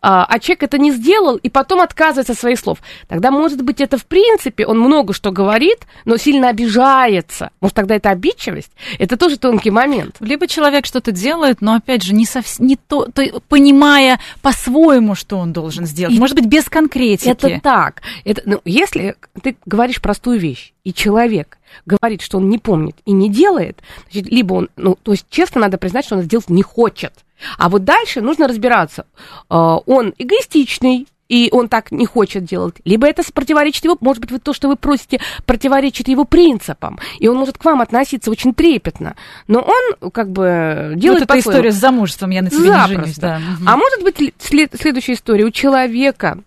[0.00, 2.77] а человек это не сделал, и потом отказывается от своих слов.
[3.08, 7.50] Тогда, может быть, это в принципе, он много что говорит, но сильно обижается.
[7.60, 8.72] Может, тогда это обидчивость?
[8.98, 10.16] Это тоже тонкий момент.
[10.20, 15.38] Либо человек что-то делает, но, опять же, не, совсем, не то, то, понимая по-своему, что
[15.38, 16.14] он должен сделать.
[16.14, 17.28] И может быть, без конкретики.
[17.28, 18.02] Это так.
[18.24, 23.12] Это, ну, если ты говоришь простую вещь, и человек говорит, что он не помнит и
[23.12, 26.62] не делает, значит, либо он, ну, то есть честно надо признать, что он сделать не
[26.62, 27.12] хочет.
[27.56, 29.06] А вот дальше нужно разбираться.
[29.48, 34.30] А, он эгоистичный, и он так не хочет делать, либо это противоречит его, может быть,
[34.30, 38.54] вы то, что вы просите, противоречит его принципам, и он может к вам относиться очень
[38.54, 42.92] трепетно, но он как бы делает Вот эта история с замужеством, я на тебе Запросто.
[42.92, 43.40] не женюсь, да.
[43.66, 46.38] А может быть, след, следующая история, у человека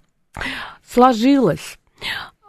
[0.91, 1.77] сложилась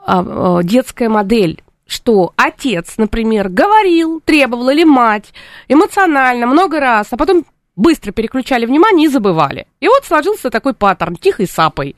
[0.06, 5.34] а, а, детская модель что отец, например, говорил, требовал или мать
[5.68, 9.66] эмоционально много раз, а потом быстро переключали внимание и забывали.
[9.80, 11.96] И вот сложился такой паттерн, тихой сапой.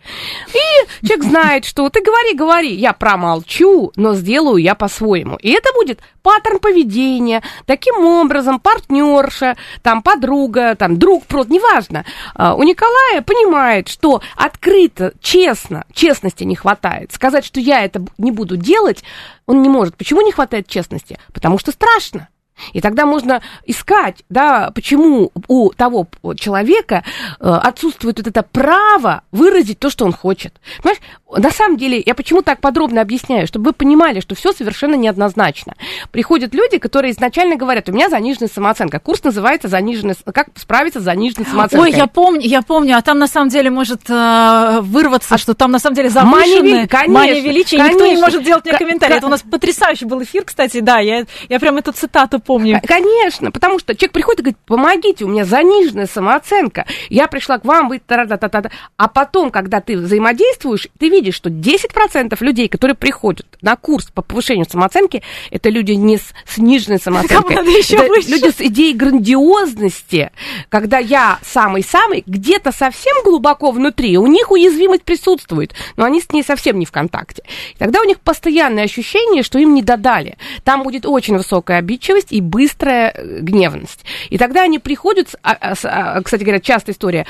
[0.49, 5.37] И человек знает, что ты говори, говори, я промолчу, но сделаю я по-своему.
[5.37, 7.43] И это будет паттерн поведения.
[7.67, 12.05] Таким образом, партнерша, там подруга, там друг, просто неважно.
[12.35, 17.13] А, у Николая понимает, что открыто, честно, честности не хватает.
[17.13, 19.03] Сказать, что я это не буду делать,
[19.47, 19.97] он не может.
[19.97, 21.19] Почему не хватает честности?
[21.33, 22.29] Потому что страшно.
[22.73, 27.05] И тогда можно искать, да, почему у того человека
[27.41, 30.55] э, отсутствует вот это право выразить то, что он хочет.
[30.83, 31.01] Понимаешь,
[31.37, 35.75] на самом деле, я почему так подробно объясняю, чтобы вы понимали, что все совершенно неоднозначно.
[36.13, 39.01] Приходят люди, которые изначально говорят, у меня заниженная самооценка.
[39.01, 41.91] Курс называется заниженная, как справиться с заниженной самооценкой.
[41.91, 45.55] Ой, я помню, я помню, а там на самом деле может э, вырваться, а что
[45.55, 49.17] там на самом деле завышенная мания, мания величия, никто не может делать мне комментарий.
[49.17, 52.81] Это у нас потрясающий был эфир, кстати, да, я, я прям эту цитату помню.
[52.87, 56.87] Конечно, потому что человек приходит и говорит, помогите, у меня заниженная самооценка.
[57.09, 61.09] Я пришла к вам, вы та та та та А потом, когда ты взаимодействуешь, ты
[61.09, 66.33] видишь, что 10% людей, которые приходят на курс по повышению самооценки, это люди не с
[66.47, 67.57] сниженной самооценкой.
[67.57, 70.31] Это люди с идеей грандиозности,
[70.69, 76.43] когда я самый-самый, где-то совсем глубоко внутри, у них уязвимость присутствует, но они с ней
[76.43, 77.43] совсем не в контакте.
[77.75, 80.37] И тогда у них постоянное ощущение, что им не додали.
[80.65, 84.05] Там будет очень высокая обидчивость и быстрая э, гневность.
[84.29, 87.27] И тогда они приходят, а, а, а, кстати говоря, частая история,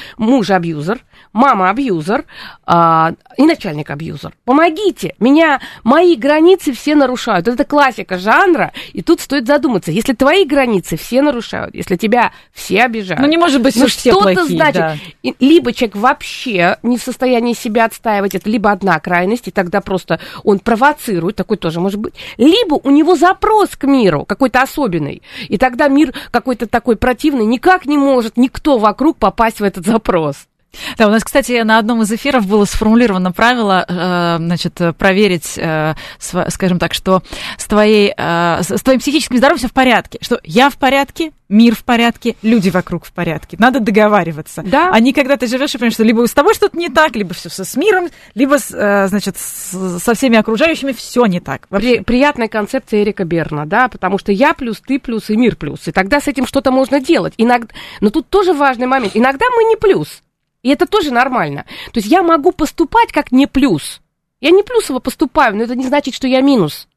[1.34, 2.24] муж-абьюзер,
[2.66, 4.32] мама-абьюзер и начальник-абьюзер.
[4.44, 7.48] Помогите, меня, мои границы все нарушают.
[7.48, 12.82] Это классика жанра, и тут стоит задуматься, если твои границы все нарушают, если тебя все
[12.82, 13.20] обижают.
[13.20, 14.74] Ну, не может быть, ну, что то значит.
[14.74, 14.96] Да.
[15.40, 20.20] Либо человек вообще не в состоянии себя отстаивать, это либо одна крайность, и тогда просто
[20.44, 22.14] он провоцирует, такой тоже может быть.
[22.38, 27.86] Либо у него запрос к миру какой-то особенный, и тогда мир какой-то такой противный, никак
[27.86, 30.46] не может никто вокруг попасть в этот запрос.
[30.96, 35.94] Да, у нас, кстати, на одном из эфиров было сформулировано правило, э, значит, проверить, э,
[36.18, 37.22] скажем так, что
[37.56, 41.74] с, твоей, э, с твоим психическим здоровьем все в порядке, что я в порядке, мир
[41.74, 43.56] в порядке, люди вокруг в порядке.
[43.60, 44.62] Надо договариваться.
[44.64, 44.90] Да.
[44.92, 47.34] А не когда ты живешь и понимаешь, что либо с тобой что-то не так, либо
[47.34, 51.68] все с миром, либо, значит, со всеми окружающими все не так.
[51.68, 55.86] При, приятная концепция Эрика Берна, да, потому что я плюс, ты плюс и мир плюс.
[55.86, 57.34] И тогда с этим что-то можно делать.
[57.36, 57.72] Иногда...
[58.00, 59.12] Но тут тоже важный момент.
[59.14, 60.23] Иногда мы не плюс.
[60.64, 61.66] И это тоже нормально.
[61.92, 64.00] То есть я могу поступать как не плюс.
[64.40, 66.88] Я не плюсово поступаю, но это не значит, что я минус.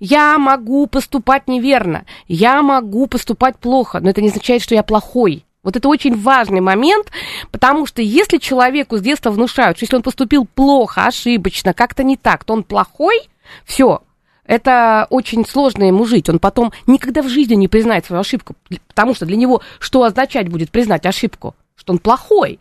[0.00, 5.46] Я могу поступать неверно, я могу поступать плохо, но это не означает, что я плохой.
[5.62, 7.10] Вот это очень важный момент,
[7.52, 12.16] потому что если человеку с детства внушают, что если он поступил плохо, ошибочно, как-то не
[12.16, 13.30] так, то он плохой,
[13.64, 14.02] все,
[14.44, 16.28] это очень сложно ему жить.
[16.28, 18.56] Он потом никогда в жизни не признает свою ошибку,
[18.88, 21.54] потому что для него что означать будет признать ошибку?
[21.76, 22.58] Что он плохой.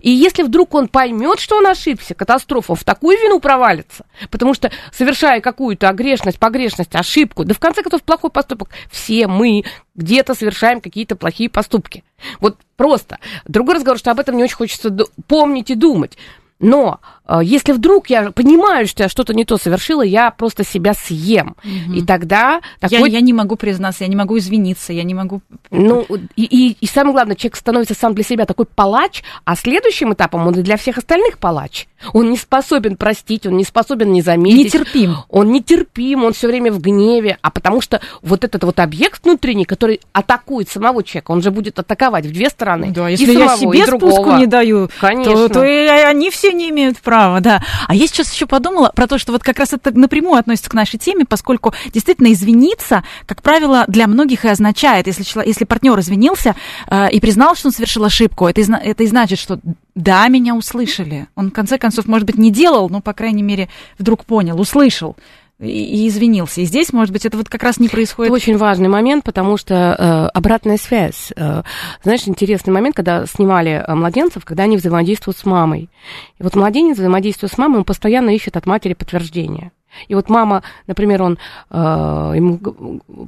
[0.00, 4.06] И если вдруг он поймет, что он ошибся, катастрофа, в такую вину провалится.
[4.30, 9.64] Потому что, совершая какую-то огрешность, погрешность, ошибку, да в конце концов плохой поступок, все мы
[9.94, 12.04] где-то совершаем какие-то плохие поступки.
[12.40, 13.18] Вот просто.
[13.46, 14.94] Другой разговор, что об этом не очень хочется
[15.26, 16.16] помнить и думать.
[16.60, 17.00] Но
[17.42, 21.56] если вдруг я понимаю, что я что-то не то совершила, я просто себя съем.
[21.64, 21.94] Угу.
[21.94, 23.10] И тогда такой...
[23.10, 25.40] я, я не могу признаться, я не могу извиниться, я не могу...
[25.70, 26.06] Ну,
[26.36, 30.46] и, и, и самое главное, человек становится сам для себя такой палач, а следующим этапом
[30.46, 31.86] он и для всех остальных палач.
[32.12, 34.74] Он не способен простить, он не способен не заметить.
[34.74, 35.16] Нетерпим.
[35.30, 39.64] Он нетерпим, он все время в гневе, а потому что вот этот вот объект внутренний,
[39.64, 42.90] который атакует самого человека, он же будет атаковать в две стороны.
[42.90, 45.48] Да, если и я себе спуску не даю, Конечно.
[45.48, 47.62] то, то и они все не имеют права, да.
[47.86, 50.74] А я сейчас еще подумала про то, что вот как раз это напрямую относится к
[50.74, 56.54] нашей теме, поскольку действительно извиниться, как правило, для многих и означает, если, если партнер извинился
[56.88, 59.58] э, и признал, что он совершил ошибку, это, это и значит, что
[59.94, 61.28] да, меня услышали.
[61.36, 65.16] Он, в конце концов, может быть, не делал, но, по крайней мере, вдруг понял, услышал
[65.60, 66.60] и извинился.
[66.60, 68.30] И здесь, может быть, это вот как раз не происходит.
[68.30, 71.32] Это очень важный момент, потому что э, обратная связь.
[71.36, 71.62] Э,
[72.02, 75.90] знаешь, интересный момент, когда снимали э, младенцев, когда они взаимодействуют с мамой.
[76.38, 79.70] И вот младенец взаимодействует с мамой, он постоянно ищет от матери подтверждение.
[80.08, 81.38] И вот мама, например, он
[81.70, 82.58] э, ему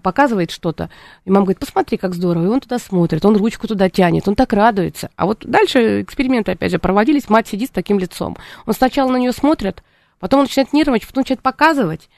[0.02, 0.90] показывает что-то,
[1.24, 4.34] и мама говорит, посмотри, как здорово, и он туда смотрит, он ручку туда тянет, он
[4.34, 5.10] так радуется.
[5.14, 8.36] А вот дальше эксперименты, опять же, проводились, мать сидит с таким лицом.
[8.66, 9.84] Он сначала на нее смотрит,
[10.18, 12.08] Потом он начинает нервничать, потом начинает показывать,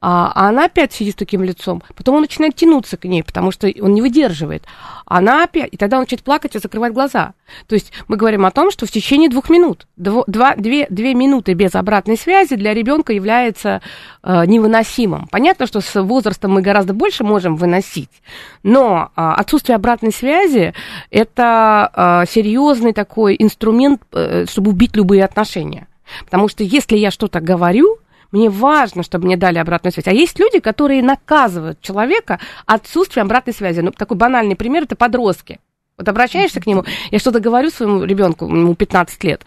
[0.00, 1.82] а, а она опять сидит с таким лицом.
[1.96, 4.62] Потом он начинает тянуться к ней, потому что он не выдерживает.
[5.06, 7.32] Она опять, и тогда он начинает плакать и закрывать глаза.
[7.66, 11.14] То есть мы говорим о том, что в течение двух минут, дво, два, две, две
[11.14, 13.82] минуты без обратной связи для ребенка является
[14.22, 15.26] э, невыносимым.
[15.28, 18.22] Понятно, что с возрастом мы гораздо больше можем выносить,
[18.62, 20.74] но э, отсутствие обратной связи
[21.10, 25.88] это э, серьезный такой инструмент, э, чтобы убить любые отношения.
[26.24, 27.98] Потому что если я что-то говорю,
[28.32, 30.06] мне важно, чтобы мне дали обратную связь.
[30.06, 33.80] А есть люди, которые наказывают человека отсутствием обратной связи.
[33.80, 35.60] Ну, такой банальный пример– это подростки.
[35.96, 39.42] Вот обращаешься к нему, я что-то говорю своему ребенку, ему 15 лет,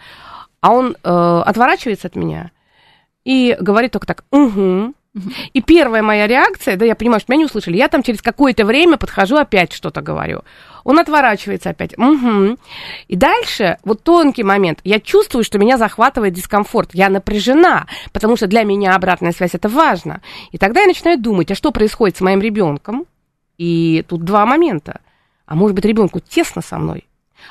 [0.60, 2.50] а он э, отворачивается от меня
[3.24, 4.92] и говорит только так, угу,
[5.52, 8.66] и первая моя реакция, да, я понимаю, что меня не услышали, я там через какое-то
[8.66, 10.42] время подхожу, опять что-то говорю.
[10.84, 11.96] Он отворачивается опять.
[11.98, 12.58] Угу.
[13.08, 18.46] И дальше, вот тонкий момент, я чувствую, что меня захватывает дискомфорт, я напряжена, потому что
[18.46, 20.20] для меня обратная связь это важно.
[20.50, 23.06] И тогда я начинаю думать, а что происходит с моим ребенком?
[23.58, 25.00] И тут два момента.
[25.46, 27.04] А может быть, ребенку тесно со мной?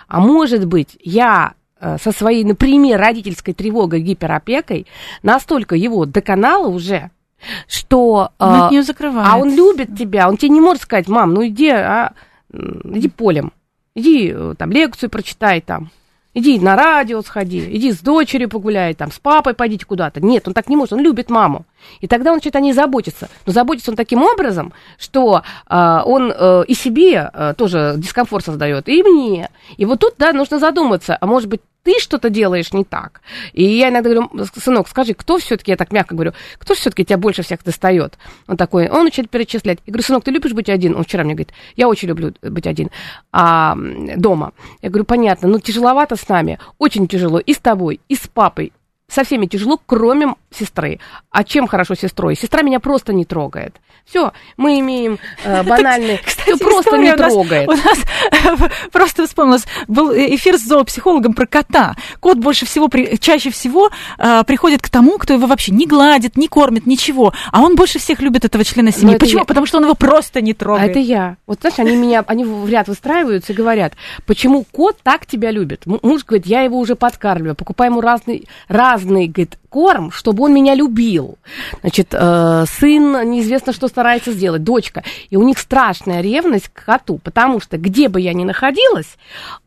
[0.07, 4.87] А может быть, я э, со своей, например, родительской тревогой, гиперопекой,
[5.23, 7.11] настолько его доконала уже,
[7.67, 8.31] что...
[8.39, 9.27] Он от нее закрывает.
[9.31, 12.13] А он любит тебя, он тебе не может сказать, мам, ну иди, а,
[12.51, 13.51] иди полем,
[13.95, 15.91] иди э, там лекцию прочитай там,
[16.33, 20.21] иди на радио сходи, иди с дочерью погуляй, там, с папой пойдите куда-то.
[20.21, 21.65] Нет, он так не может, он любит маму.
[21.99, 23.29] И тогда он начинает о ней заботиться.
[23.45, 28.87] Но заботится он таким образом, что э, он э, и себе э, тоже дискомфорт создает,
[28.87, 29.49] и мне.
[29.77, 33.21] И вот тут, да, нужно задуматься, а может быть, ты что-то делаешь не так.
[33.53, 37.17] И я иногда говорю, сынок, скажи, кто все-таки, я так мягко говорю, кто все-таки тебя
[37.17, 38.17] больше всех достает?
[38.47, 39.79] Он такой, он начинает перечислять.
[39.85, 40.95] Я говорю, сынок, ты любишь быть один?
[40.95, 42.89] Он вчера мне говорит, я очень люблю быть один
[43.31, 43.75] а,
[44.15, 44.53] дома.
[44.81, 48.73] Я говорю, понятно, ну тяжеловато с нами, очень тяжело и с тобой, и с папой,
[49.07, 50.99] со всеми тяжело, кроме сестры.
[51.31, 52.35] А чем хорошо сестрой?
[52.35, 53.75] Сестра меня просто не трогает.
[54.05, 56.19] Все, мы имеем э, банальный...
[56.23, 57.67] Кстати, просто не трогает.
[57.69, 57.99] У нас
[58.91, 61.95] просто вспомнилось, был эфир с зоопсихологом про кота.
[62.19, 62.89] Кот больше всего,
[63.19, 67.33] чаще всего э, приходит к тому, кто его вообще не гладит, не кормит, ничего.
[67.51, 69.17] А он больше всех любит этого члена семьи.
[69.17, 69.45] Почему?
[69.45, 70.89] Потому что он его просто не трогает.
[70.89, 71.37] А это я.
[71.47, 73.93] Вот знаешь, они меня, они в ряд выстраиваются и говорят,
[74.25, 75.85] почему кот так тебя любит?
[75.85, 80.73] Муж говорит, я его уже подкармливаю, покупаю ему разный, разный, говорит, корм, чтобы он меня
[80.73, 81.37] любил.
[81.81, 85.03] Значит, э, сын неизвестно, что старается сделать, дочка.
[85.29, 89.17] И у них страшная ревность к коту, потому что где бы я ни находилась,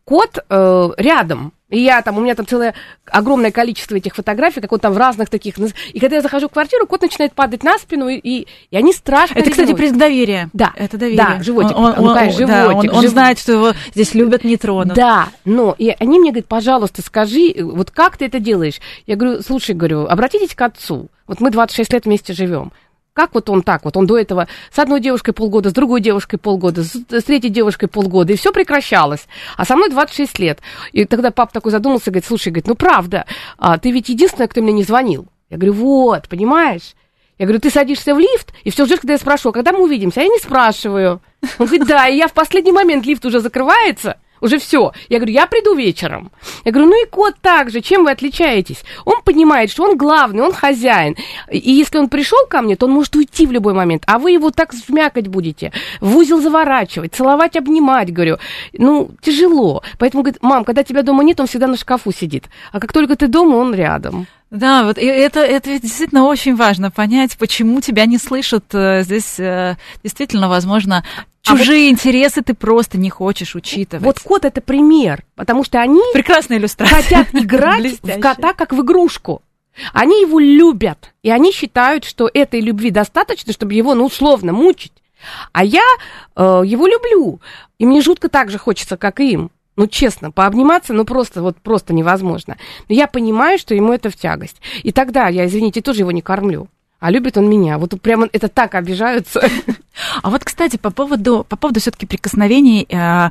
[0.05, 1.53] кот э, рядом.
[1.71, 2.75] И я там, у меня там целое
[3.07, 5.55] огромное количество этих фотографий, как он там в разных таких...
[5.93, 8.93] И когда я захожу в квартиру, кот начинает падать на спину, и, и, и они
[8.93, 10.51] страшно Это, кстати, признак доверия.
[10.53, 10.73] Да.
[10.77, 11.17] Это доверие.
[11.17, 11.77] Да, животик.
[11.77, 12.91] Он, он, ну, конечно, животик.
[12.91, 14.95] Да, он, он знает, что его здесь любят, не тронут.
[14.95, 18.81] Да, но и они мне говорят, пожалуйста, скажи, вот как ты это делаешь?
[19.07, 21.09] Я говорю, слушай, говорю, обратитесь к отцу.
[21.27, 22.73] Вот мы 26 лет вместе живем.
[23.15, 23.85] Как вот он так?
[23.85, 26.91] Вот он до этого с одной девушкой полгода, с другой девушкой полгода, с,
[27.25, 29.29] третьей девушкой полгода, и все прекращалось.
[29.57, 30.59] А со мной 26 лет.
[30.91, 33.25] И тогда папа такой задумался, говорит, слушай, говорит, ну правда,
[33.57, 35.29] а, ты ведь единственная, кто мне не звонил.
[35.49, 36.97] Я говорю, вот, понимаешь?
[37.39, 39.85] Я говорю, ты садишься в лифт, и все ждешь, когда я спрошу, а когда мы
[39.85, 40.21] увидимся?
[40.21, 41.23] А я не спрашиваю.
[41.59, 44.93] Он говорит, да, и я в последний момент лифт уже закрывается, уже все.
[45.09, 46.31] Я говорю, я приду вечером.
[46.65, 48.85] Я говорю, ну и кот также, чем вы отличаетесь?
[49.07, 51.17] Он понимает, что он главный, он хозяин.
[51.51, 54.33] И если он пришел ко мне, то он может уйти в любой момент, а вы
[54.33, 58.37] его так вмякать будете, в узел заворачивать, целовать, обнимать, говорю.
[58.75, 59.83] Ну, тяжело.
[59.99, 62.45] Поэтому, говорит, мам, когда тебя дома нет, он всегда на шкафу сидит.
[62.71, 64.27] А как только ты дома, он рядом.
[64.55, 68.65] Да, вот это, это действительно очень важно понять, почему тебя не слышат.
[68.73, 71.05] Э, здесь э, действительно, возможно,
[71.43, 74.05] чужие а вот, интересы ты просто не хочешь учитывать.
[74.05, 77.03] Вот кот это пример, потому что они Прекрасная иллюстрация.
[77.03, 79.43] хотят играть в кота как в игрушку.
[79.93, 84.93] Они его любят, и они считают, что этой любви достаточно, чтобы его, ну, условно, мучить.
[85.51, 85.83] А я
[86.37, 87.41] э, его люблю,
[87.81, 89.51] и мне жутко так же хочется, как и им.
[89.77, 92.57] Ну, честно, пообниматься, ну, просто, вот, просто невозможно.
[92.89, 94.61] Но я понимаю, что ему это в тягость.
[94.83, 96.69] И тогда я, извините, тоже его не кормлю.
[97.01, 97.77] А любит он меня.
[97.79, 99.43] Вот прямо это так обижаются.
[100.23, 103.31] А вот, кстати, по поводу, по поводу все-таки прикосновений, э,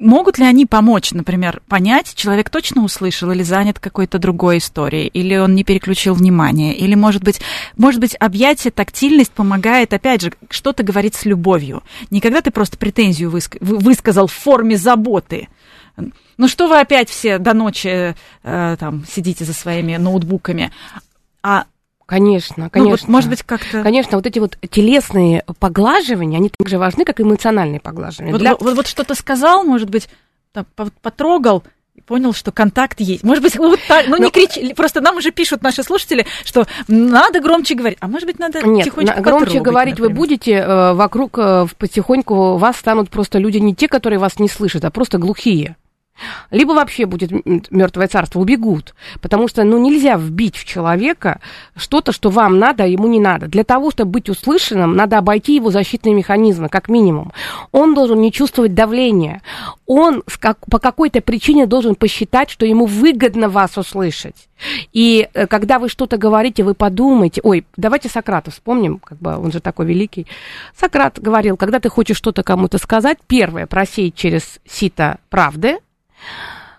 [0.00, 5.36] Могут ли они помочь, например, понять, человек точно услышал или занят какой-то другой историей, или
[5.36, 7.42] он не переключил внимание, или, может быть,
[7.76, 11.82] может быть, объятие, тактильность помогает, опять же, что-то говорить с любовью.
[12.08, 15.48] Не когда ты просто претензию высказал в форме заботы,
[16.36, 20.70] ну что вы опять все до ночи э, там сидите за своими ноутбуками?
[21.42, 21.64] А
[22.10, 22.80] Конечно, конечно.
[22.80, 23.84] Ну, вот, может быть, как-то...
[23.84, 28.32] Конечно, вот эти вот телесные поглаживания, они так же важны, как и эмоциональные поглаживания.
[28.32, 28.50] Вот, Для...
[28.50, 30.08] вот, вот, вот что-то сказал, может быть,
[30.52, 30.66] там,
[31.02, 31.62] потрогал,
[32.06, 33.22] понял, что контакт есть.
[33.22, 34.24] Может быть, вот так, ну, Но...
[34.24, 38.40] не кричи, просто нам уже пишут наши слушатели, что надо громче говорить, а может быть,
[38.40, 40.10] надо Нет, тихонечко громче говорить например.
[40.10, 44.48] вы будете, э, вокруг э, потихоньку вас станут просто люди не те, которые вас не
[44.48, 45.76] слышат, а просто глухие
[46.50, 47.30] либо вообще будет
[47.70, 48.94] мертвое царство, убегут.
[49.20, 51.40] Потому что ну, нельзя вбить в человека
[51.76, 53.46] что-то, что вам надо, а ему не надо.
[53.46, 57.32] Для того, чтобы быть услышанным, надо обойти его защитные механизмы, как минимум.
[57.72, 59.42] Он должен не чувствовать давления.
[59.86, 64.48] Он по какой-то причине должен посчитать, что ему выгодно вас услышать.
[64.92, 69.52] И э, когда вы что-то говорите, вы подумайте, ой, давайте Сократа вспомним, как бы он
[69.52, 70.26] же такой великий.
[70.78, 75.78] Сократ говорил, когда ты хочешь что-то кому-то сказать, первое, просеять через сито правды,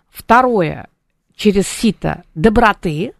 [0.09, 0.87] Второе,
[1.35, 3.13] через сито доброты.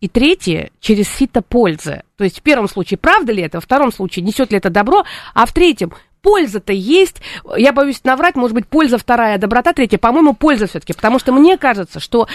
[0.00, 2.02] И третье, через сито пользы.
[2.16, 5.04] То есть в первом случае, правда ли это, во втором случае, несет ли это добро,
[5.32, 7.22] а в третьем, польза-то есть.
[7.56, 9.96] Я боюсь наврать, может быть, польза вторая, доброта третья.
[9.96, 12.28] По-моему, польза все-таки, потому что мне кажется, что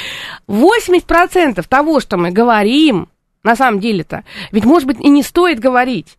[0.47, 3.09] 80% того, что мы говорим,
[3.43, 6.17] на самом деле-то, ведь, может быть, и не стоит говорить.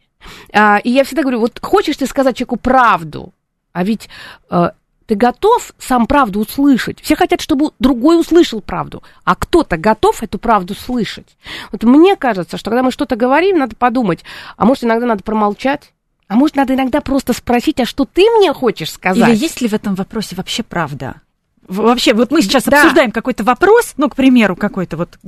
[0.52, 3.32] А, и я всегда говорю, вот хочешь ты сказать человеку правду,
[3.72, 4.08] а ведь
[4.50, 4.70] э,
[5.07, 7.00] ты готов сам правду услышать?
[7.00, 11.36] Все хотят, чтобы другой услышал правду, а кто-то готов эту правду слышать.
[11.70, 14.24] Вот мне кажется, что когда мы что-то говорим, надо подумать,
[14.57, 15.92] а может, иногда надо промолчать?
[16.28, 19.28] А может, надо иногда просто спросить, а что ты мне хочешь сказать?
[19.28, 21.20] Или есть ли в этом вопросе вообще правда?
[21.72, 22.82] Вообще, вот мы сейчас да.
[22.82, 25.18] обсуждаем какой-то вопрос, ну, к примеру, какой-то вот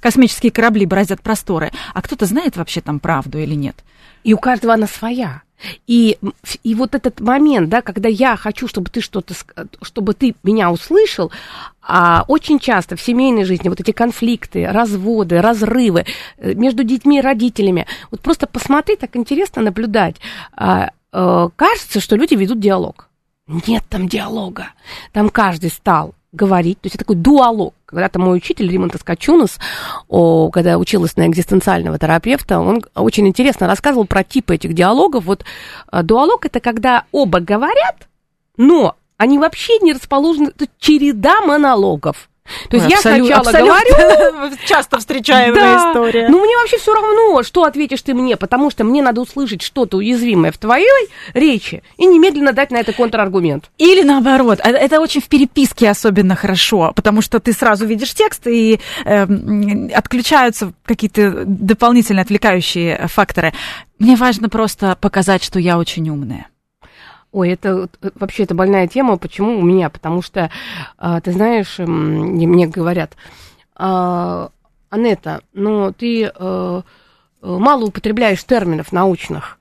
[0.00, 3.76] космические корабли бороздят просторы, а кто-то знает вообще там правду или нет?
[4.24, 5.42] И у каждого она своя.
[5.86, 6.18] И,
[6.64, 9.34] и вот этот момент, да, когда я хочу, чтобы ты что-то,
[9.80, 11.32] чтобы ты меня услышал,
[11.80, 16.04] а очень часто в семейной жизни вот эти конфликты, разводы, разрывы
[16.36, 20.16] э, между детьми и родителями, вот просто посмотри, так интересно наблюдать.
[20.52, 23.05] А, а, кажется, что люди ведут диалог.
[23.48, 24.70] Нет там диалога.
[25.12, 27.74] Там каждый стал говорить, то есть это такой дуалог.
[27.86, 29.58] Когда-то мой учитель Римонт Аскачунас,
[30.08, 35.24] о, когда училась на экзистенциального терапевта, он очень интересно рассказывал про типы этих диалогов.
[35.24, 35.44] Вот
[35.92, 38.08] э, дуалог это когда оба говорят,
[38.56, 42.28] но они вообще не расположены, это череда монологов.
[42.70, 44.56] То есть Абсолют, я сначала говорю...
[44.66, 46.28] Часто встречаемая да, история.
[46.28, 49.98] Ну, мне вообще все равно, что ответишь ты мне, потому что мне надо услышать что-то
[49.98, 53.70] уязвимое в твоей речи и немедленно дать на это контраргумент.
[53.78, 54.60] Или наоборот.
[54.62, 59.26] Э, это очень в переписке особенно хорошо, потому что ты сразу видишь текст и э,
[59.94, 63.52] отключаются какие-то дополнительные отвлекающие факторы.
[63.98, 66.48] Мне важно просто показать, что я очень умная.
[67.36, 69.18] Ой, это вообще это больная тема.
[69.18, 69.90] Почему у меня?
[69.90, 70.50] Потому что,
[70.96, 73.14] а, ты знаешь, мне говорят,
[73.74, 74.48] а,
[74.88, 76.80] Анетта, ну ты а,
[77.42, 79.58] мало употребляешь терминов научных.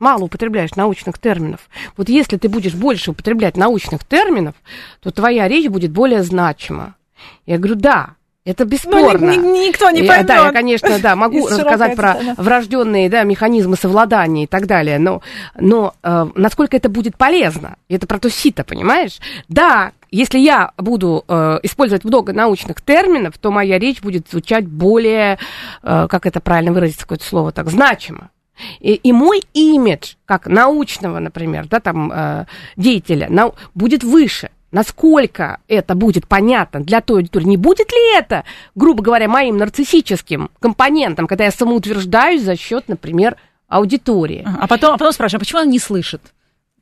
[0.00, 1.70] Мало употребляешь научных терминов.
[1.96, 4.56] Вот если ты будешь больше употреблять научных терминов,
[5.00, 6.96] то твоя речь будет более значима.
[7.46, 8.16] Я говорю, да,
[8.46, 9.34] это ну, бесспорно.
[9.34, 10.26] Ну, никто не поймет.
[10.26, 15.20] Да, я, конечно, да, могу рассказать про врожденные да, механизмы совладания и так далее, но,
[15.58, 19.18] но э, насколько это будет полезно, это про то сито, понимаешь?
[19.48, 25.38] Да, если я буду э, использовать много научных терминов, то моя речь будет звучать более,
[25.82, 28.30] э, как это правильно выразить, какое-то слово так, значимо.
[28.78, 35.60] И, и мой имидж, как научного, например, да, там, э, деятеля, нау, будет выше насколько
[35.68, 41.26] это будет понятно для той аудитории, не будет ли это, грубо говоря, моим нарциссическим компонентом,
[41.26, 43.36] когда я самоутверждаюсь за счет, например,
[43.68, 44.46] аудитории.
[44.60, 46.20] А потом, а потом спрашиваю, а почему она не слышит?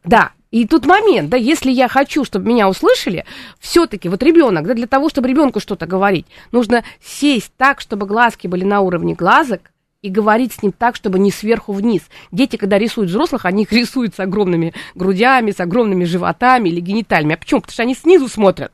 [0.02, 3.26] Да, и тут момент, да, если я хочу, чтобы меня услышали,
[3.60, 8.48] все-таки вот ребенок, да, для того, чтобы ребенку что-то говорить, нужно сесть так, чтобы глазки
[8.48, 9.60] были на уровне глазок,
[10.04, 12.02] и говорить с ним так, чтобы не сверху вниз.
[12.30, 17.36] Дети, когда рисуют взрослых, они их рисуют с огромными грудями, с огромными животами или гениталиями.
[17.36, 17.62] А почему?
[17.62, 18.72] Потому что они снизу смотрят.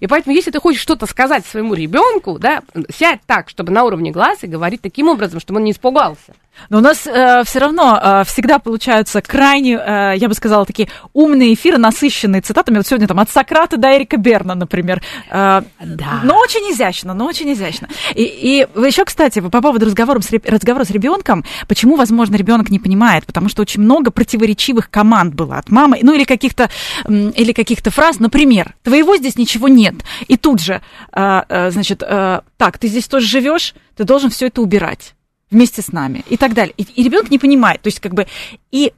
[0.00, 4.10] И поэтому, если ты хочешь что-то сказать своему ребенку, да, сядь так, чтобы на уровне
[4.10, 6.34] глаз и говорить таким образом, чтобы он не испугался.
[6.68, 10.88] Но у нас э, все равно э, всегда получаются крайне, э, я бы сказала, такие
[11.12, 12.76] умные эфиры, насыщенные цитатами.
[12.76, 15.02] Вот сегодня там от Сократа до Эрика Берна, например.
[15.30, 16.20] Э, да.
[16.22, 17.88] Но очень изящно, но очень изящно.
[18.14, 22.78] И, и еще, кстати, по поводу разговора с, разговора с ребенком, почему, возможно, ребенок не
[22.78, 23.26] понимает?
[23.26, 26.70] Потому что очень много противоречивых команд было от мамы, ну или каких-то
[27.08, 29.94] или каких-то фраз, например, твоего здесь ничего нет.
[30.28, 30.80] И тут же,
[31.12, 35.14] э, э, значит, э, так, ты здесь тоже живешь, ты должен все это убирать
[35.52, 36.74] вместе с нами и так далее.
[36.76, 37.80] И, и ребенок не понимает.
[37.82, 38.26] То есть, как бы,
[38.72, 38.92] и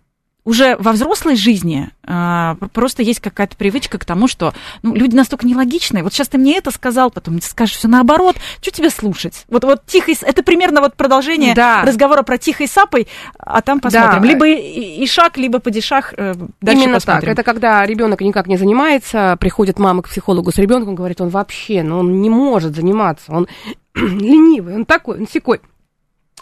[0.44, 4.52] уже во взрослой жизни а, просто есть какая-то привычка к тому, что
[4.82, 6.02] ну, люди настолько нелогичные.
[6.02, 8.36] Вот сейчас ты мне это сказал, потом ты скажешь все наоборот.
[8.60, 9.44] Что тебе слушать?
[9.48, 11.82] Вот, вот тихой, это примерно вот продолжение да.
[11.82, 14.22] разговора про тихой сапой, а там посмотрим.
[14.22, 14.28] Да.
[14.28, 16.12] Либо шаг, либо падишах.
[16.16, 17.22] Э, дальше Именно посмотрим.
[17.22, 17.32] так.
[17.32, 21.82] Это когда ребенок никак не занимается, приходит мама к психологу с ребенком, говорит, он вообще,
[21.82, 23.48] ну он не может заниматься, он
[23.94, 25.60] ленивый, он такой, он секой.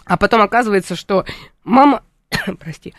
[0.05, 1.25] А потом оказывается, что
[1.63, 2.03] мама,
[2.59, 2.93] прости,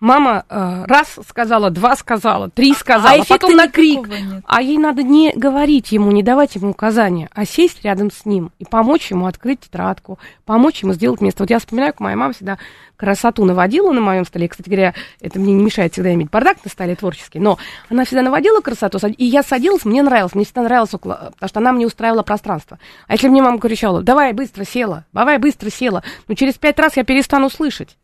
[0.00, 4.08] Мама э, раз сказала, два сказала, три сказала, а потом на крик.
[4.44, 8.52] А ей надо не говорить ему, не давать ему указания, а сесть рядом с ним
[8.58, 11.42] и помочь ему открыть тетрадку, помочь ему сделать место.
[11.42, 12.58] Вот я вспоминаю, как моя мама всегда
[12.96, 14.48] красоту наводила на моем столе.
[14.48, 18.22] Кстати говоря, это мне не мешает всегда иметь бардак на столе творческий, но она всегда
[18.22, 21.86] наводила красоту, и я садилась, мне нравилось, мне всегда нравилось около, потому что она мне
[21.86, 22.78] устраивала пространство.
[23.06, 26.96] А если мне мама кричала, давай быстро села, давай быстро села, ну через пять раз
[26.96, 27.96] я перестану слышать.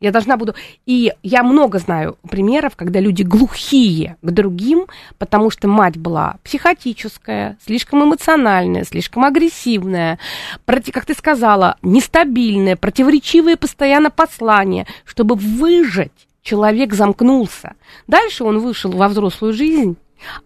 [0.00, 0.54] Я должна буду...
[0.86, 4.86] И я много знаю примеров, когда люди глухие к другим,
[5.18, 10.18] потому что мать была психотическая, слишком эмоциональная, слишком агрессивная,
[10.64, 14.86] проти, как ты сказала, нестабильная, противоречивые постоянно послания.
[15.04, 17.74] Чтобы выжить, человек замкнулся.
[18.06, 19.98] Дальше он вышел во взрослую жизнь,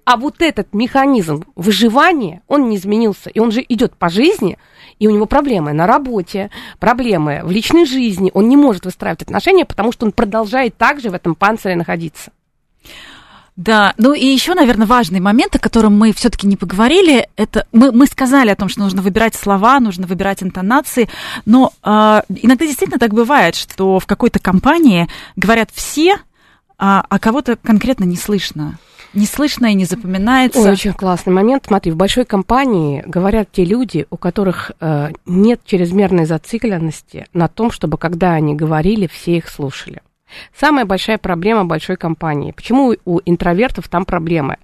[0.05, 4.59] а вот этот механизм выживания, он не изменился, и он же идет по жизни–
[4.99, 9.65] и у него проблемы на работе, проблемы в личной жизни, он не может выстраивать отношения,
[9.65, 12.31] потому что он продолжает также в этом панцире находиться.
[13.57, 17.93] Да, ну и еще, наверное, важный момент, о котором мы все-таки не поговорили, это мы,
[17.93, 21.09] мы сказали о том, что нужно выбирать слова, нужно выбирать интонации,
[21.47, 21.89] но э,
[22.29, 26.19] иногда действительно так бывает, что в какой-то компании говорят все,
[26.79, 28.77] а, а кого-то конкретно не слышно
[29.15, 30.61] не слышно и не запоминается.
[30.61, 31.65] Ой, очень классный момент.
[31.67, 37.71] Смотри, в большой компании говорят те люди, у которых э, нет чрезмерной зацикленности на том,
[37.71, 40.03] чтобы когда они говорили, все их слушали.
[40.57, 42.53] Самая большая проблема большой компании.
[42.53, 44.57] Почему у интровертов там проблемы?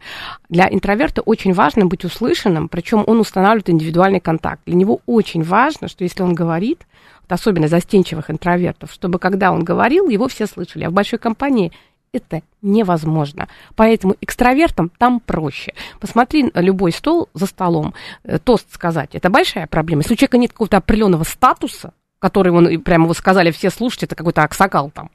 [0.48, 4.62] Для интроверта очень важно быть услышанным, причем он устанавливает индивидуальный контакт.
[4.66, 6.86] Для него очень важно, что если он говорит,
[7.28, 10.84] особенно застенчивых интровертов, чтобы когда он говорил, его все слышали.
[10.84, 11.72] А в большой компании
[12.12, 13.48] это невозможно.
[13.76, 15.74] Поэтому экстравертам там проще.
[16.00, 17.94] Посмотри любой стол за столом,
[18.24, 20.02] э, тост сказать, это большая проблема.
[20.02, 24.14] Если у человека нет какого-то определенного статуса, который он, прямо вы сказали, все слушайте, это
[24.14, 25.10] какой-то аксакал там,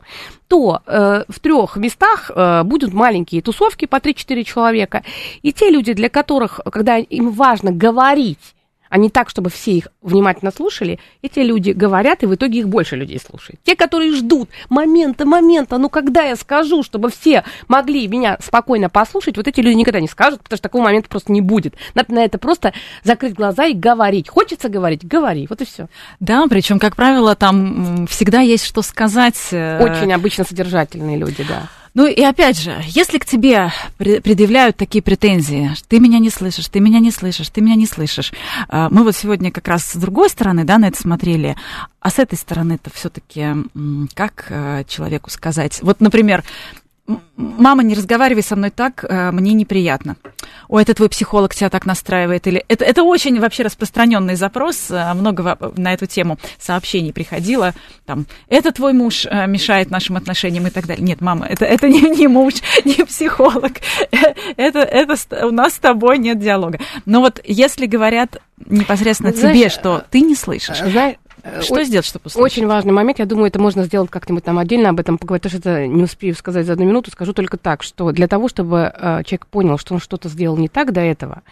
[0.48, 5.04] то э, в трех местах э, будут маленькие тусовки по 3-4 человека.
[5.44, 8.55] И те люди, для которых, когда им важно говорить,
[8.96, 12.70] а не так, чтобы все их внимательно слушали, эти люди говорят, и в итоге их
[12.70, 13.60] больше людей слушает.
[13.66, 19.36] Те, которые ждут момента, момента, ну когда я скажу, чтобы все могли меня спокойно послушать,
[19.36, 21.74] вот эти люди никогда не скажут, потому что такого момента просто не будет.
[21.94, 22.72] Надо на это просто
[23.04, 24.30] закрыть глаза и говорить.
[24.30, 25.88] Хочется говорить, говори, вот и все.
[26.22, 29.50] Да, причем, как правило, там всегда есть что сказать.
[29.52, 31.68] Э, Очень обычно содержательные люди, да.
[31.96, 36.82] Ну и опять же, если к тебе предъявляют такие претензии, ты меня не слышишь, ты
[36.82, 38.34] меня не слышишь, ты меня не слышишь.
[38.68, 41.56] А, мы вот сегодня как раз с другой стороны, да, на это смотрели,
[42.02, 43.48] а с этой стороны это все-таки
[44.14, 45.80] как э, человеку сказать?
[45.82, 46.44] Вот, например,
[47.36, 50.16] мама, не разговаривай со мной так, э, мне неприятно.
[50.68, 52.48] Ой, это твой психолог тебя так настраивает.
[52.48, 54.90] Или это, это очень вообще распространенный запрос.
[54.90, 57.74] Э, много на эту тему сообщений приходило.
[58.06, 61.06] Там, это твой муж э, мешает нашим отношениям и так далее.
[61.06, 63.74] Нет, мама, это, это не, не муж, не психолог.
[64.58, 66.80] Это, это у нас с тобой нет диалога.
[67.06, 70.80] Но вот если говорят непосредственно Знаешь, тебе, что ты не слышишь.
[70.80, 72.58] Знаешь, Э, что сделать, чтобы услышать?
[72.58, 73.20] Очень важный момент.
[73.20, 76.04] Я думаю, это можно сделать как-нибудь там отдельно об этом поговорить, потому что это не
[76.04, 77.12] успею сказать за одну минуту.
[77.12, 80.68] Скажу только так, что для того, чтобы э, человек понял, что он что-то сделал не
[80.68, 81.44] так до этого,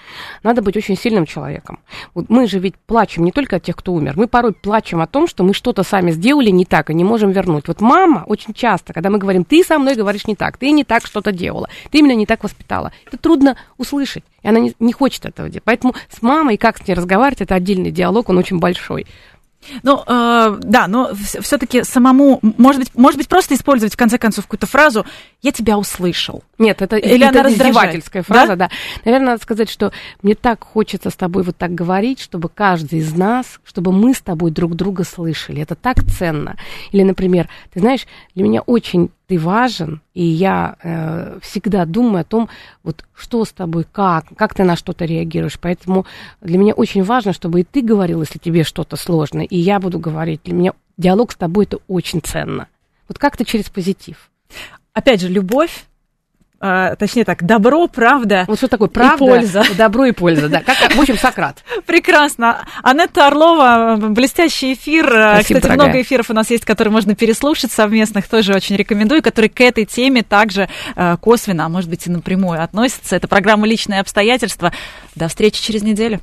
[0.42, 1.80] надо быть очень сильным человеком.
[2.16, 4.14] Вот мы же ведь плачем не только от тех, кто умер.
[4.16, 7.32] Мы порой плачем о том, что мы что-то сами сделали не так и не можем
[7.32, 7.68] вернуть.
[7.68, 10.84] Вот мама очень часто, когда мы говорим, ты со мной говоришь не так, ты не
[10.84, 14.24] так что-то делала, ты меня не так воспитала, это трудно услышать.
[14.42, 15.64] И она не, не хочет этого делать.
[15.64, 19.06] Поэтому с мамой, как с ней разговаривать, это отдельный диалог, он очень большой.
[19.82, 24.46] Ну, э, да, но все-таки самому, может быть, может быть, просто использовать в конце концов
[24.46, 25.06] какую-то фразу
[25.42, 26.44] «я тебя услышал».
[26.58, 28.68] Нет, это, Или это она издевательская фраза, да?
[28.68, 28.70] да.
[29.06, 29.92] Наверное, надо сказать, что
[30.22, 34.22] мне так хочется с тобой вот так говорить, чтобы каждый из нас, чтобы мы с
[34.22, 35.62] тобой друг друга слышали.
[35.62, 36.58] Это так ценно.
[36.92, 38.06] Или, например, ты знаешь,
[38.36, 42.50] для меня очень ты важен, и я э, всегда думаю о том,
[42.84, 45.60] вот что с тобой, как, как ты на что-то реагируешь.
[45.60, 46.06] Поэтому
[46.42, 50.00] для меня очень важно, чтобы и ты говорил, если тебе что-то сложно, и я буду
[50.00, 50.42] говорить.
[50.44, 52.68] Для меня диалог с тобой это очень ценно.
[53.08, 54.30] Вот как-то через позитив.
[54.94, 55.86] Опять же, любовь
[56.64, 59.64] э, точнее так, добро, правда Вот что такое правда, и польза.
[59.78, 60.62] добро и польза, да.
[60.62, 61.64] Как, в общем, Сократ.
[61.86, 62.66] Прекрасно.
[62.82, 65.06] Анетта Орлова, блестящий эфир.
[65.06, 65.88] Спасибо, Кстати, дорогая.
[65.88, 69.86] много эфиров у нас есть, которые можно переслушать совместных, тоже очень рекомендую, которые к этой
[69.86, 73.16] теме также э, косвенно, а может быть и напрямую относятся.
[73.16, 74.72] Это программа «Личные обстоятельства».
[75.16, 76.22] До встречи через неделю.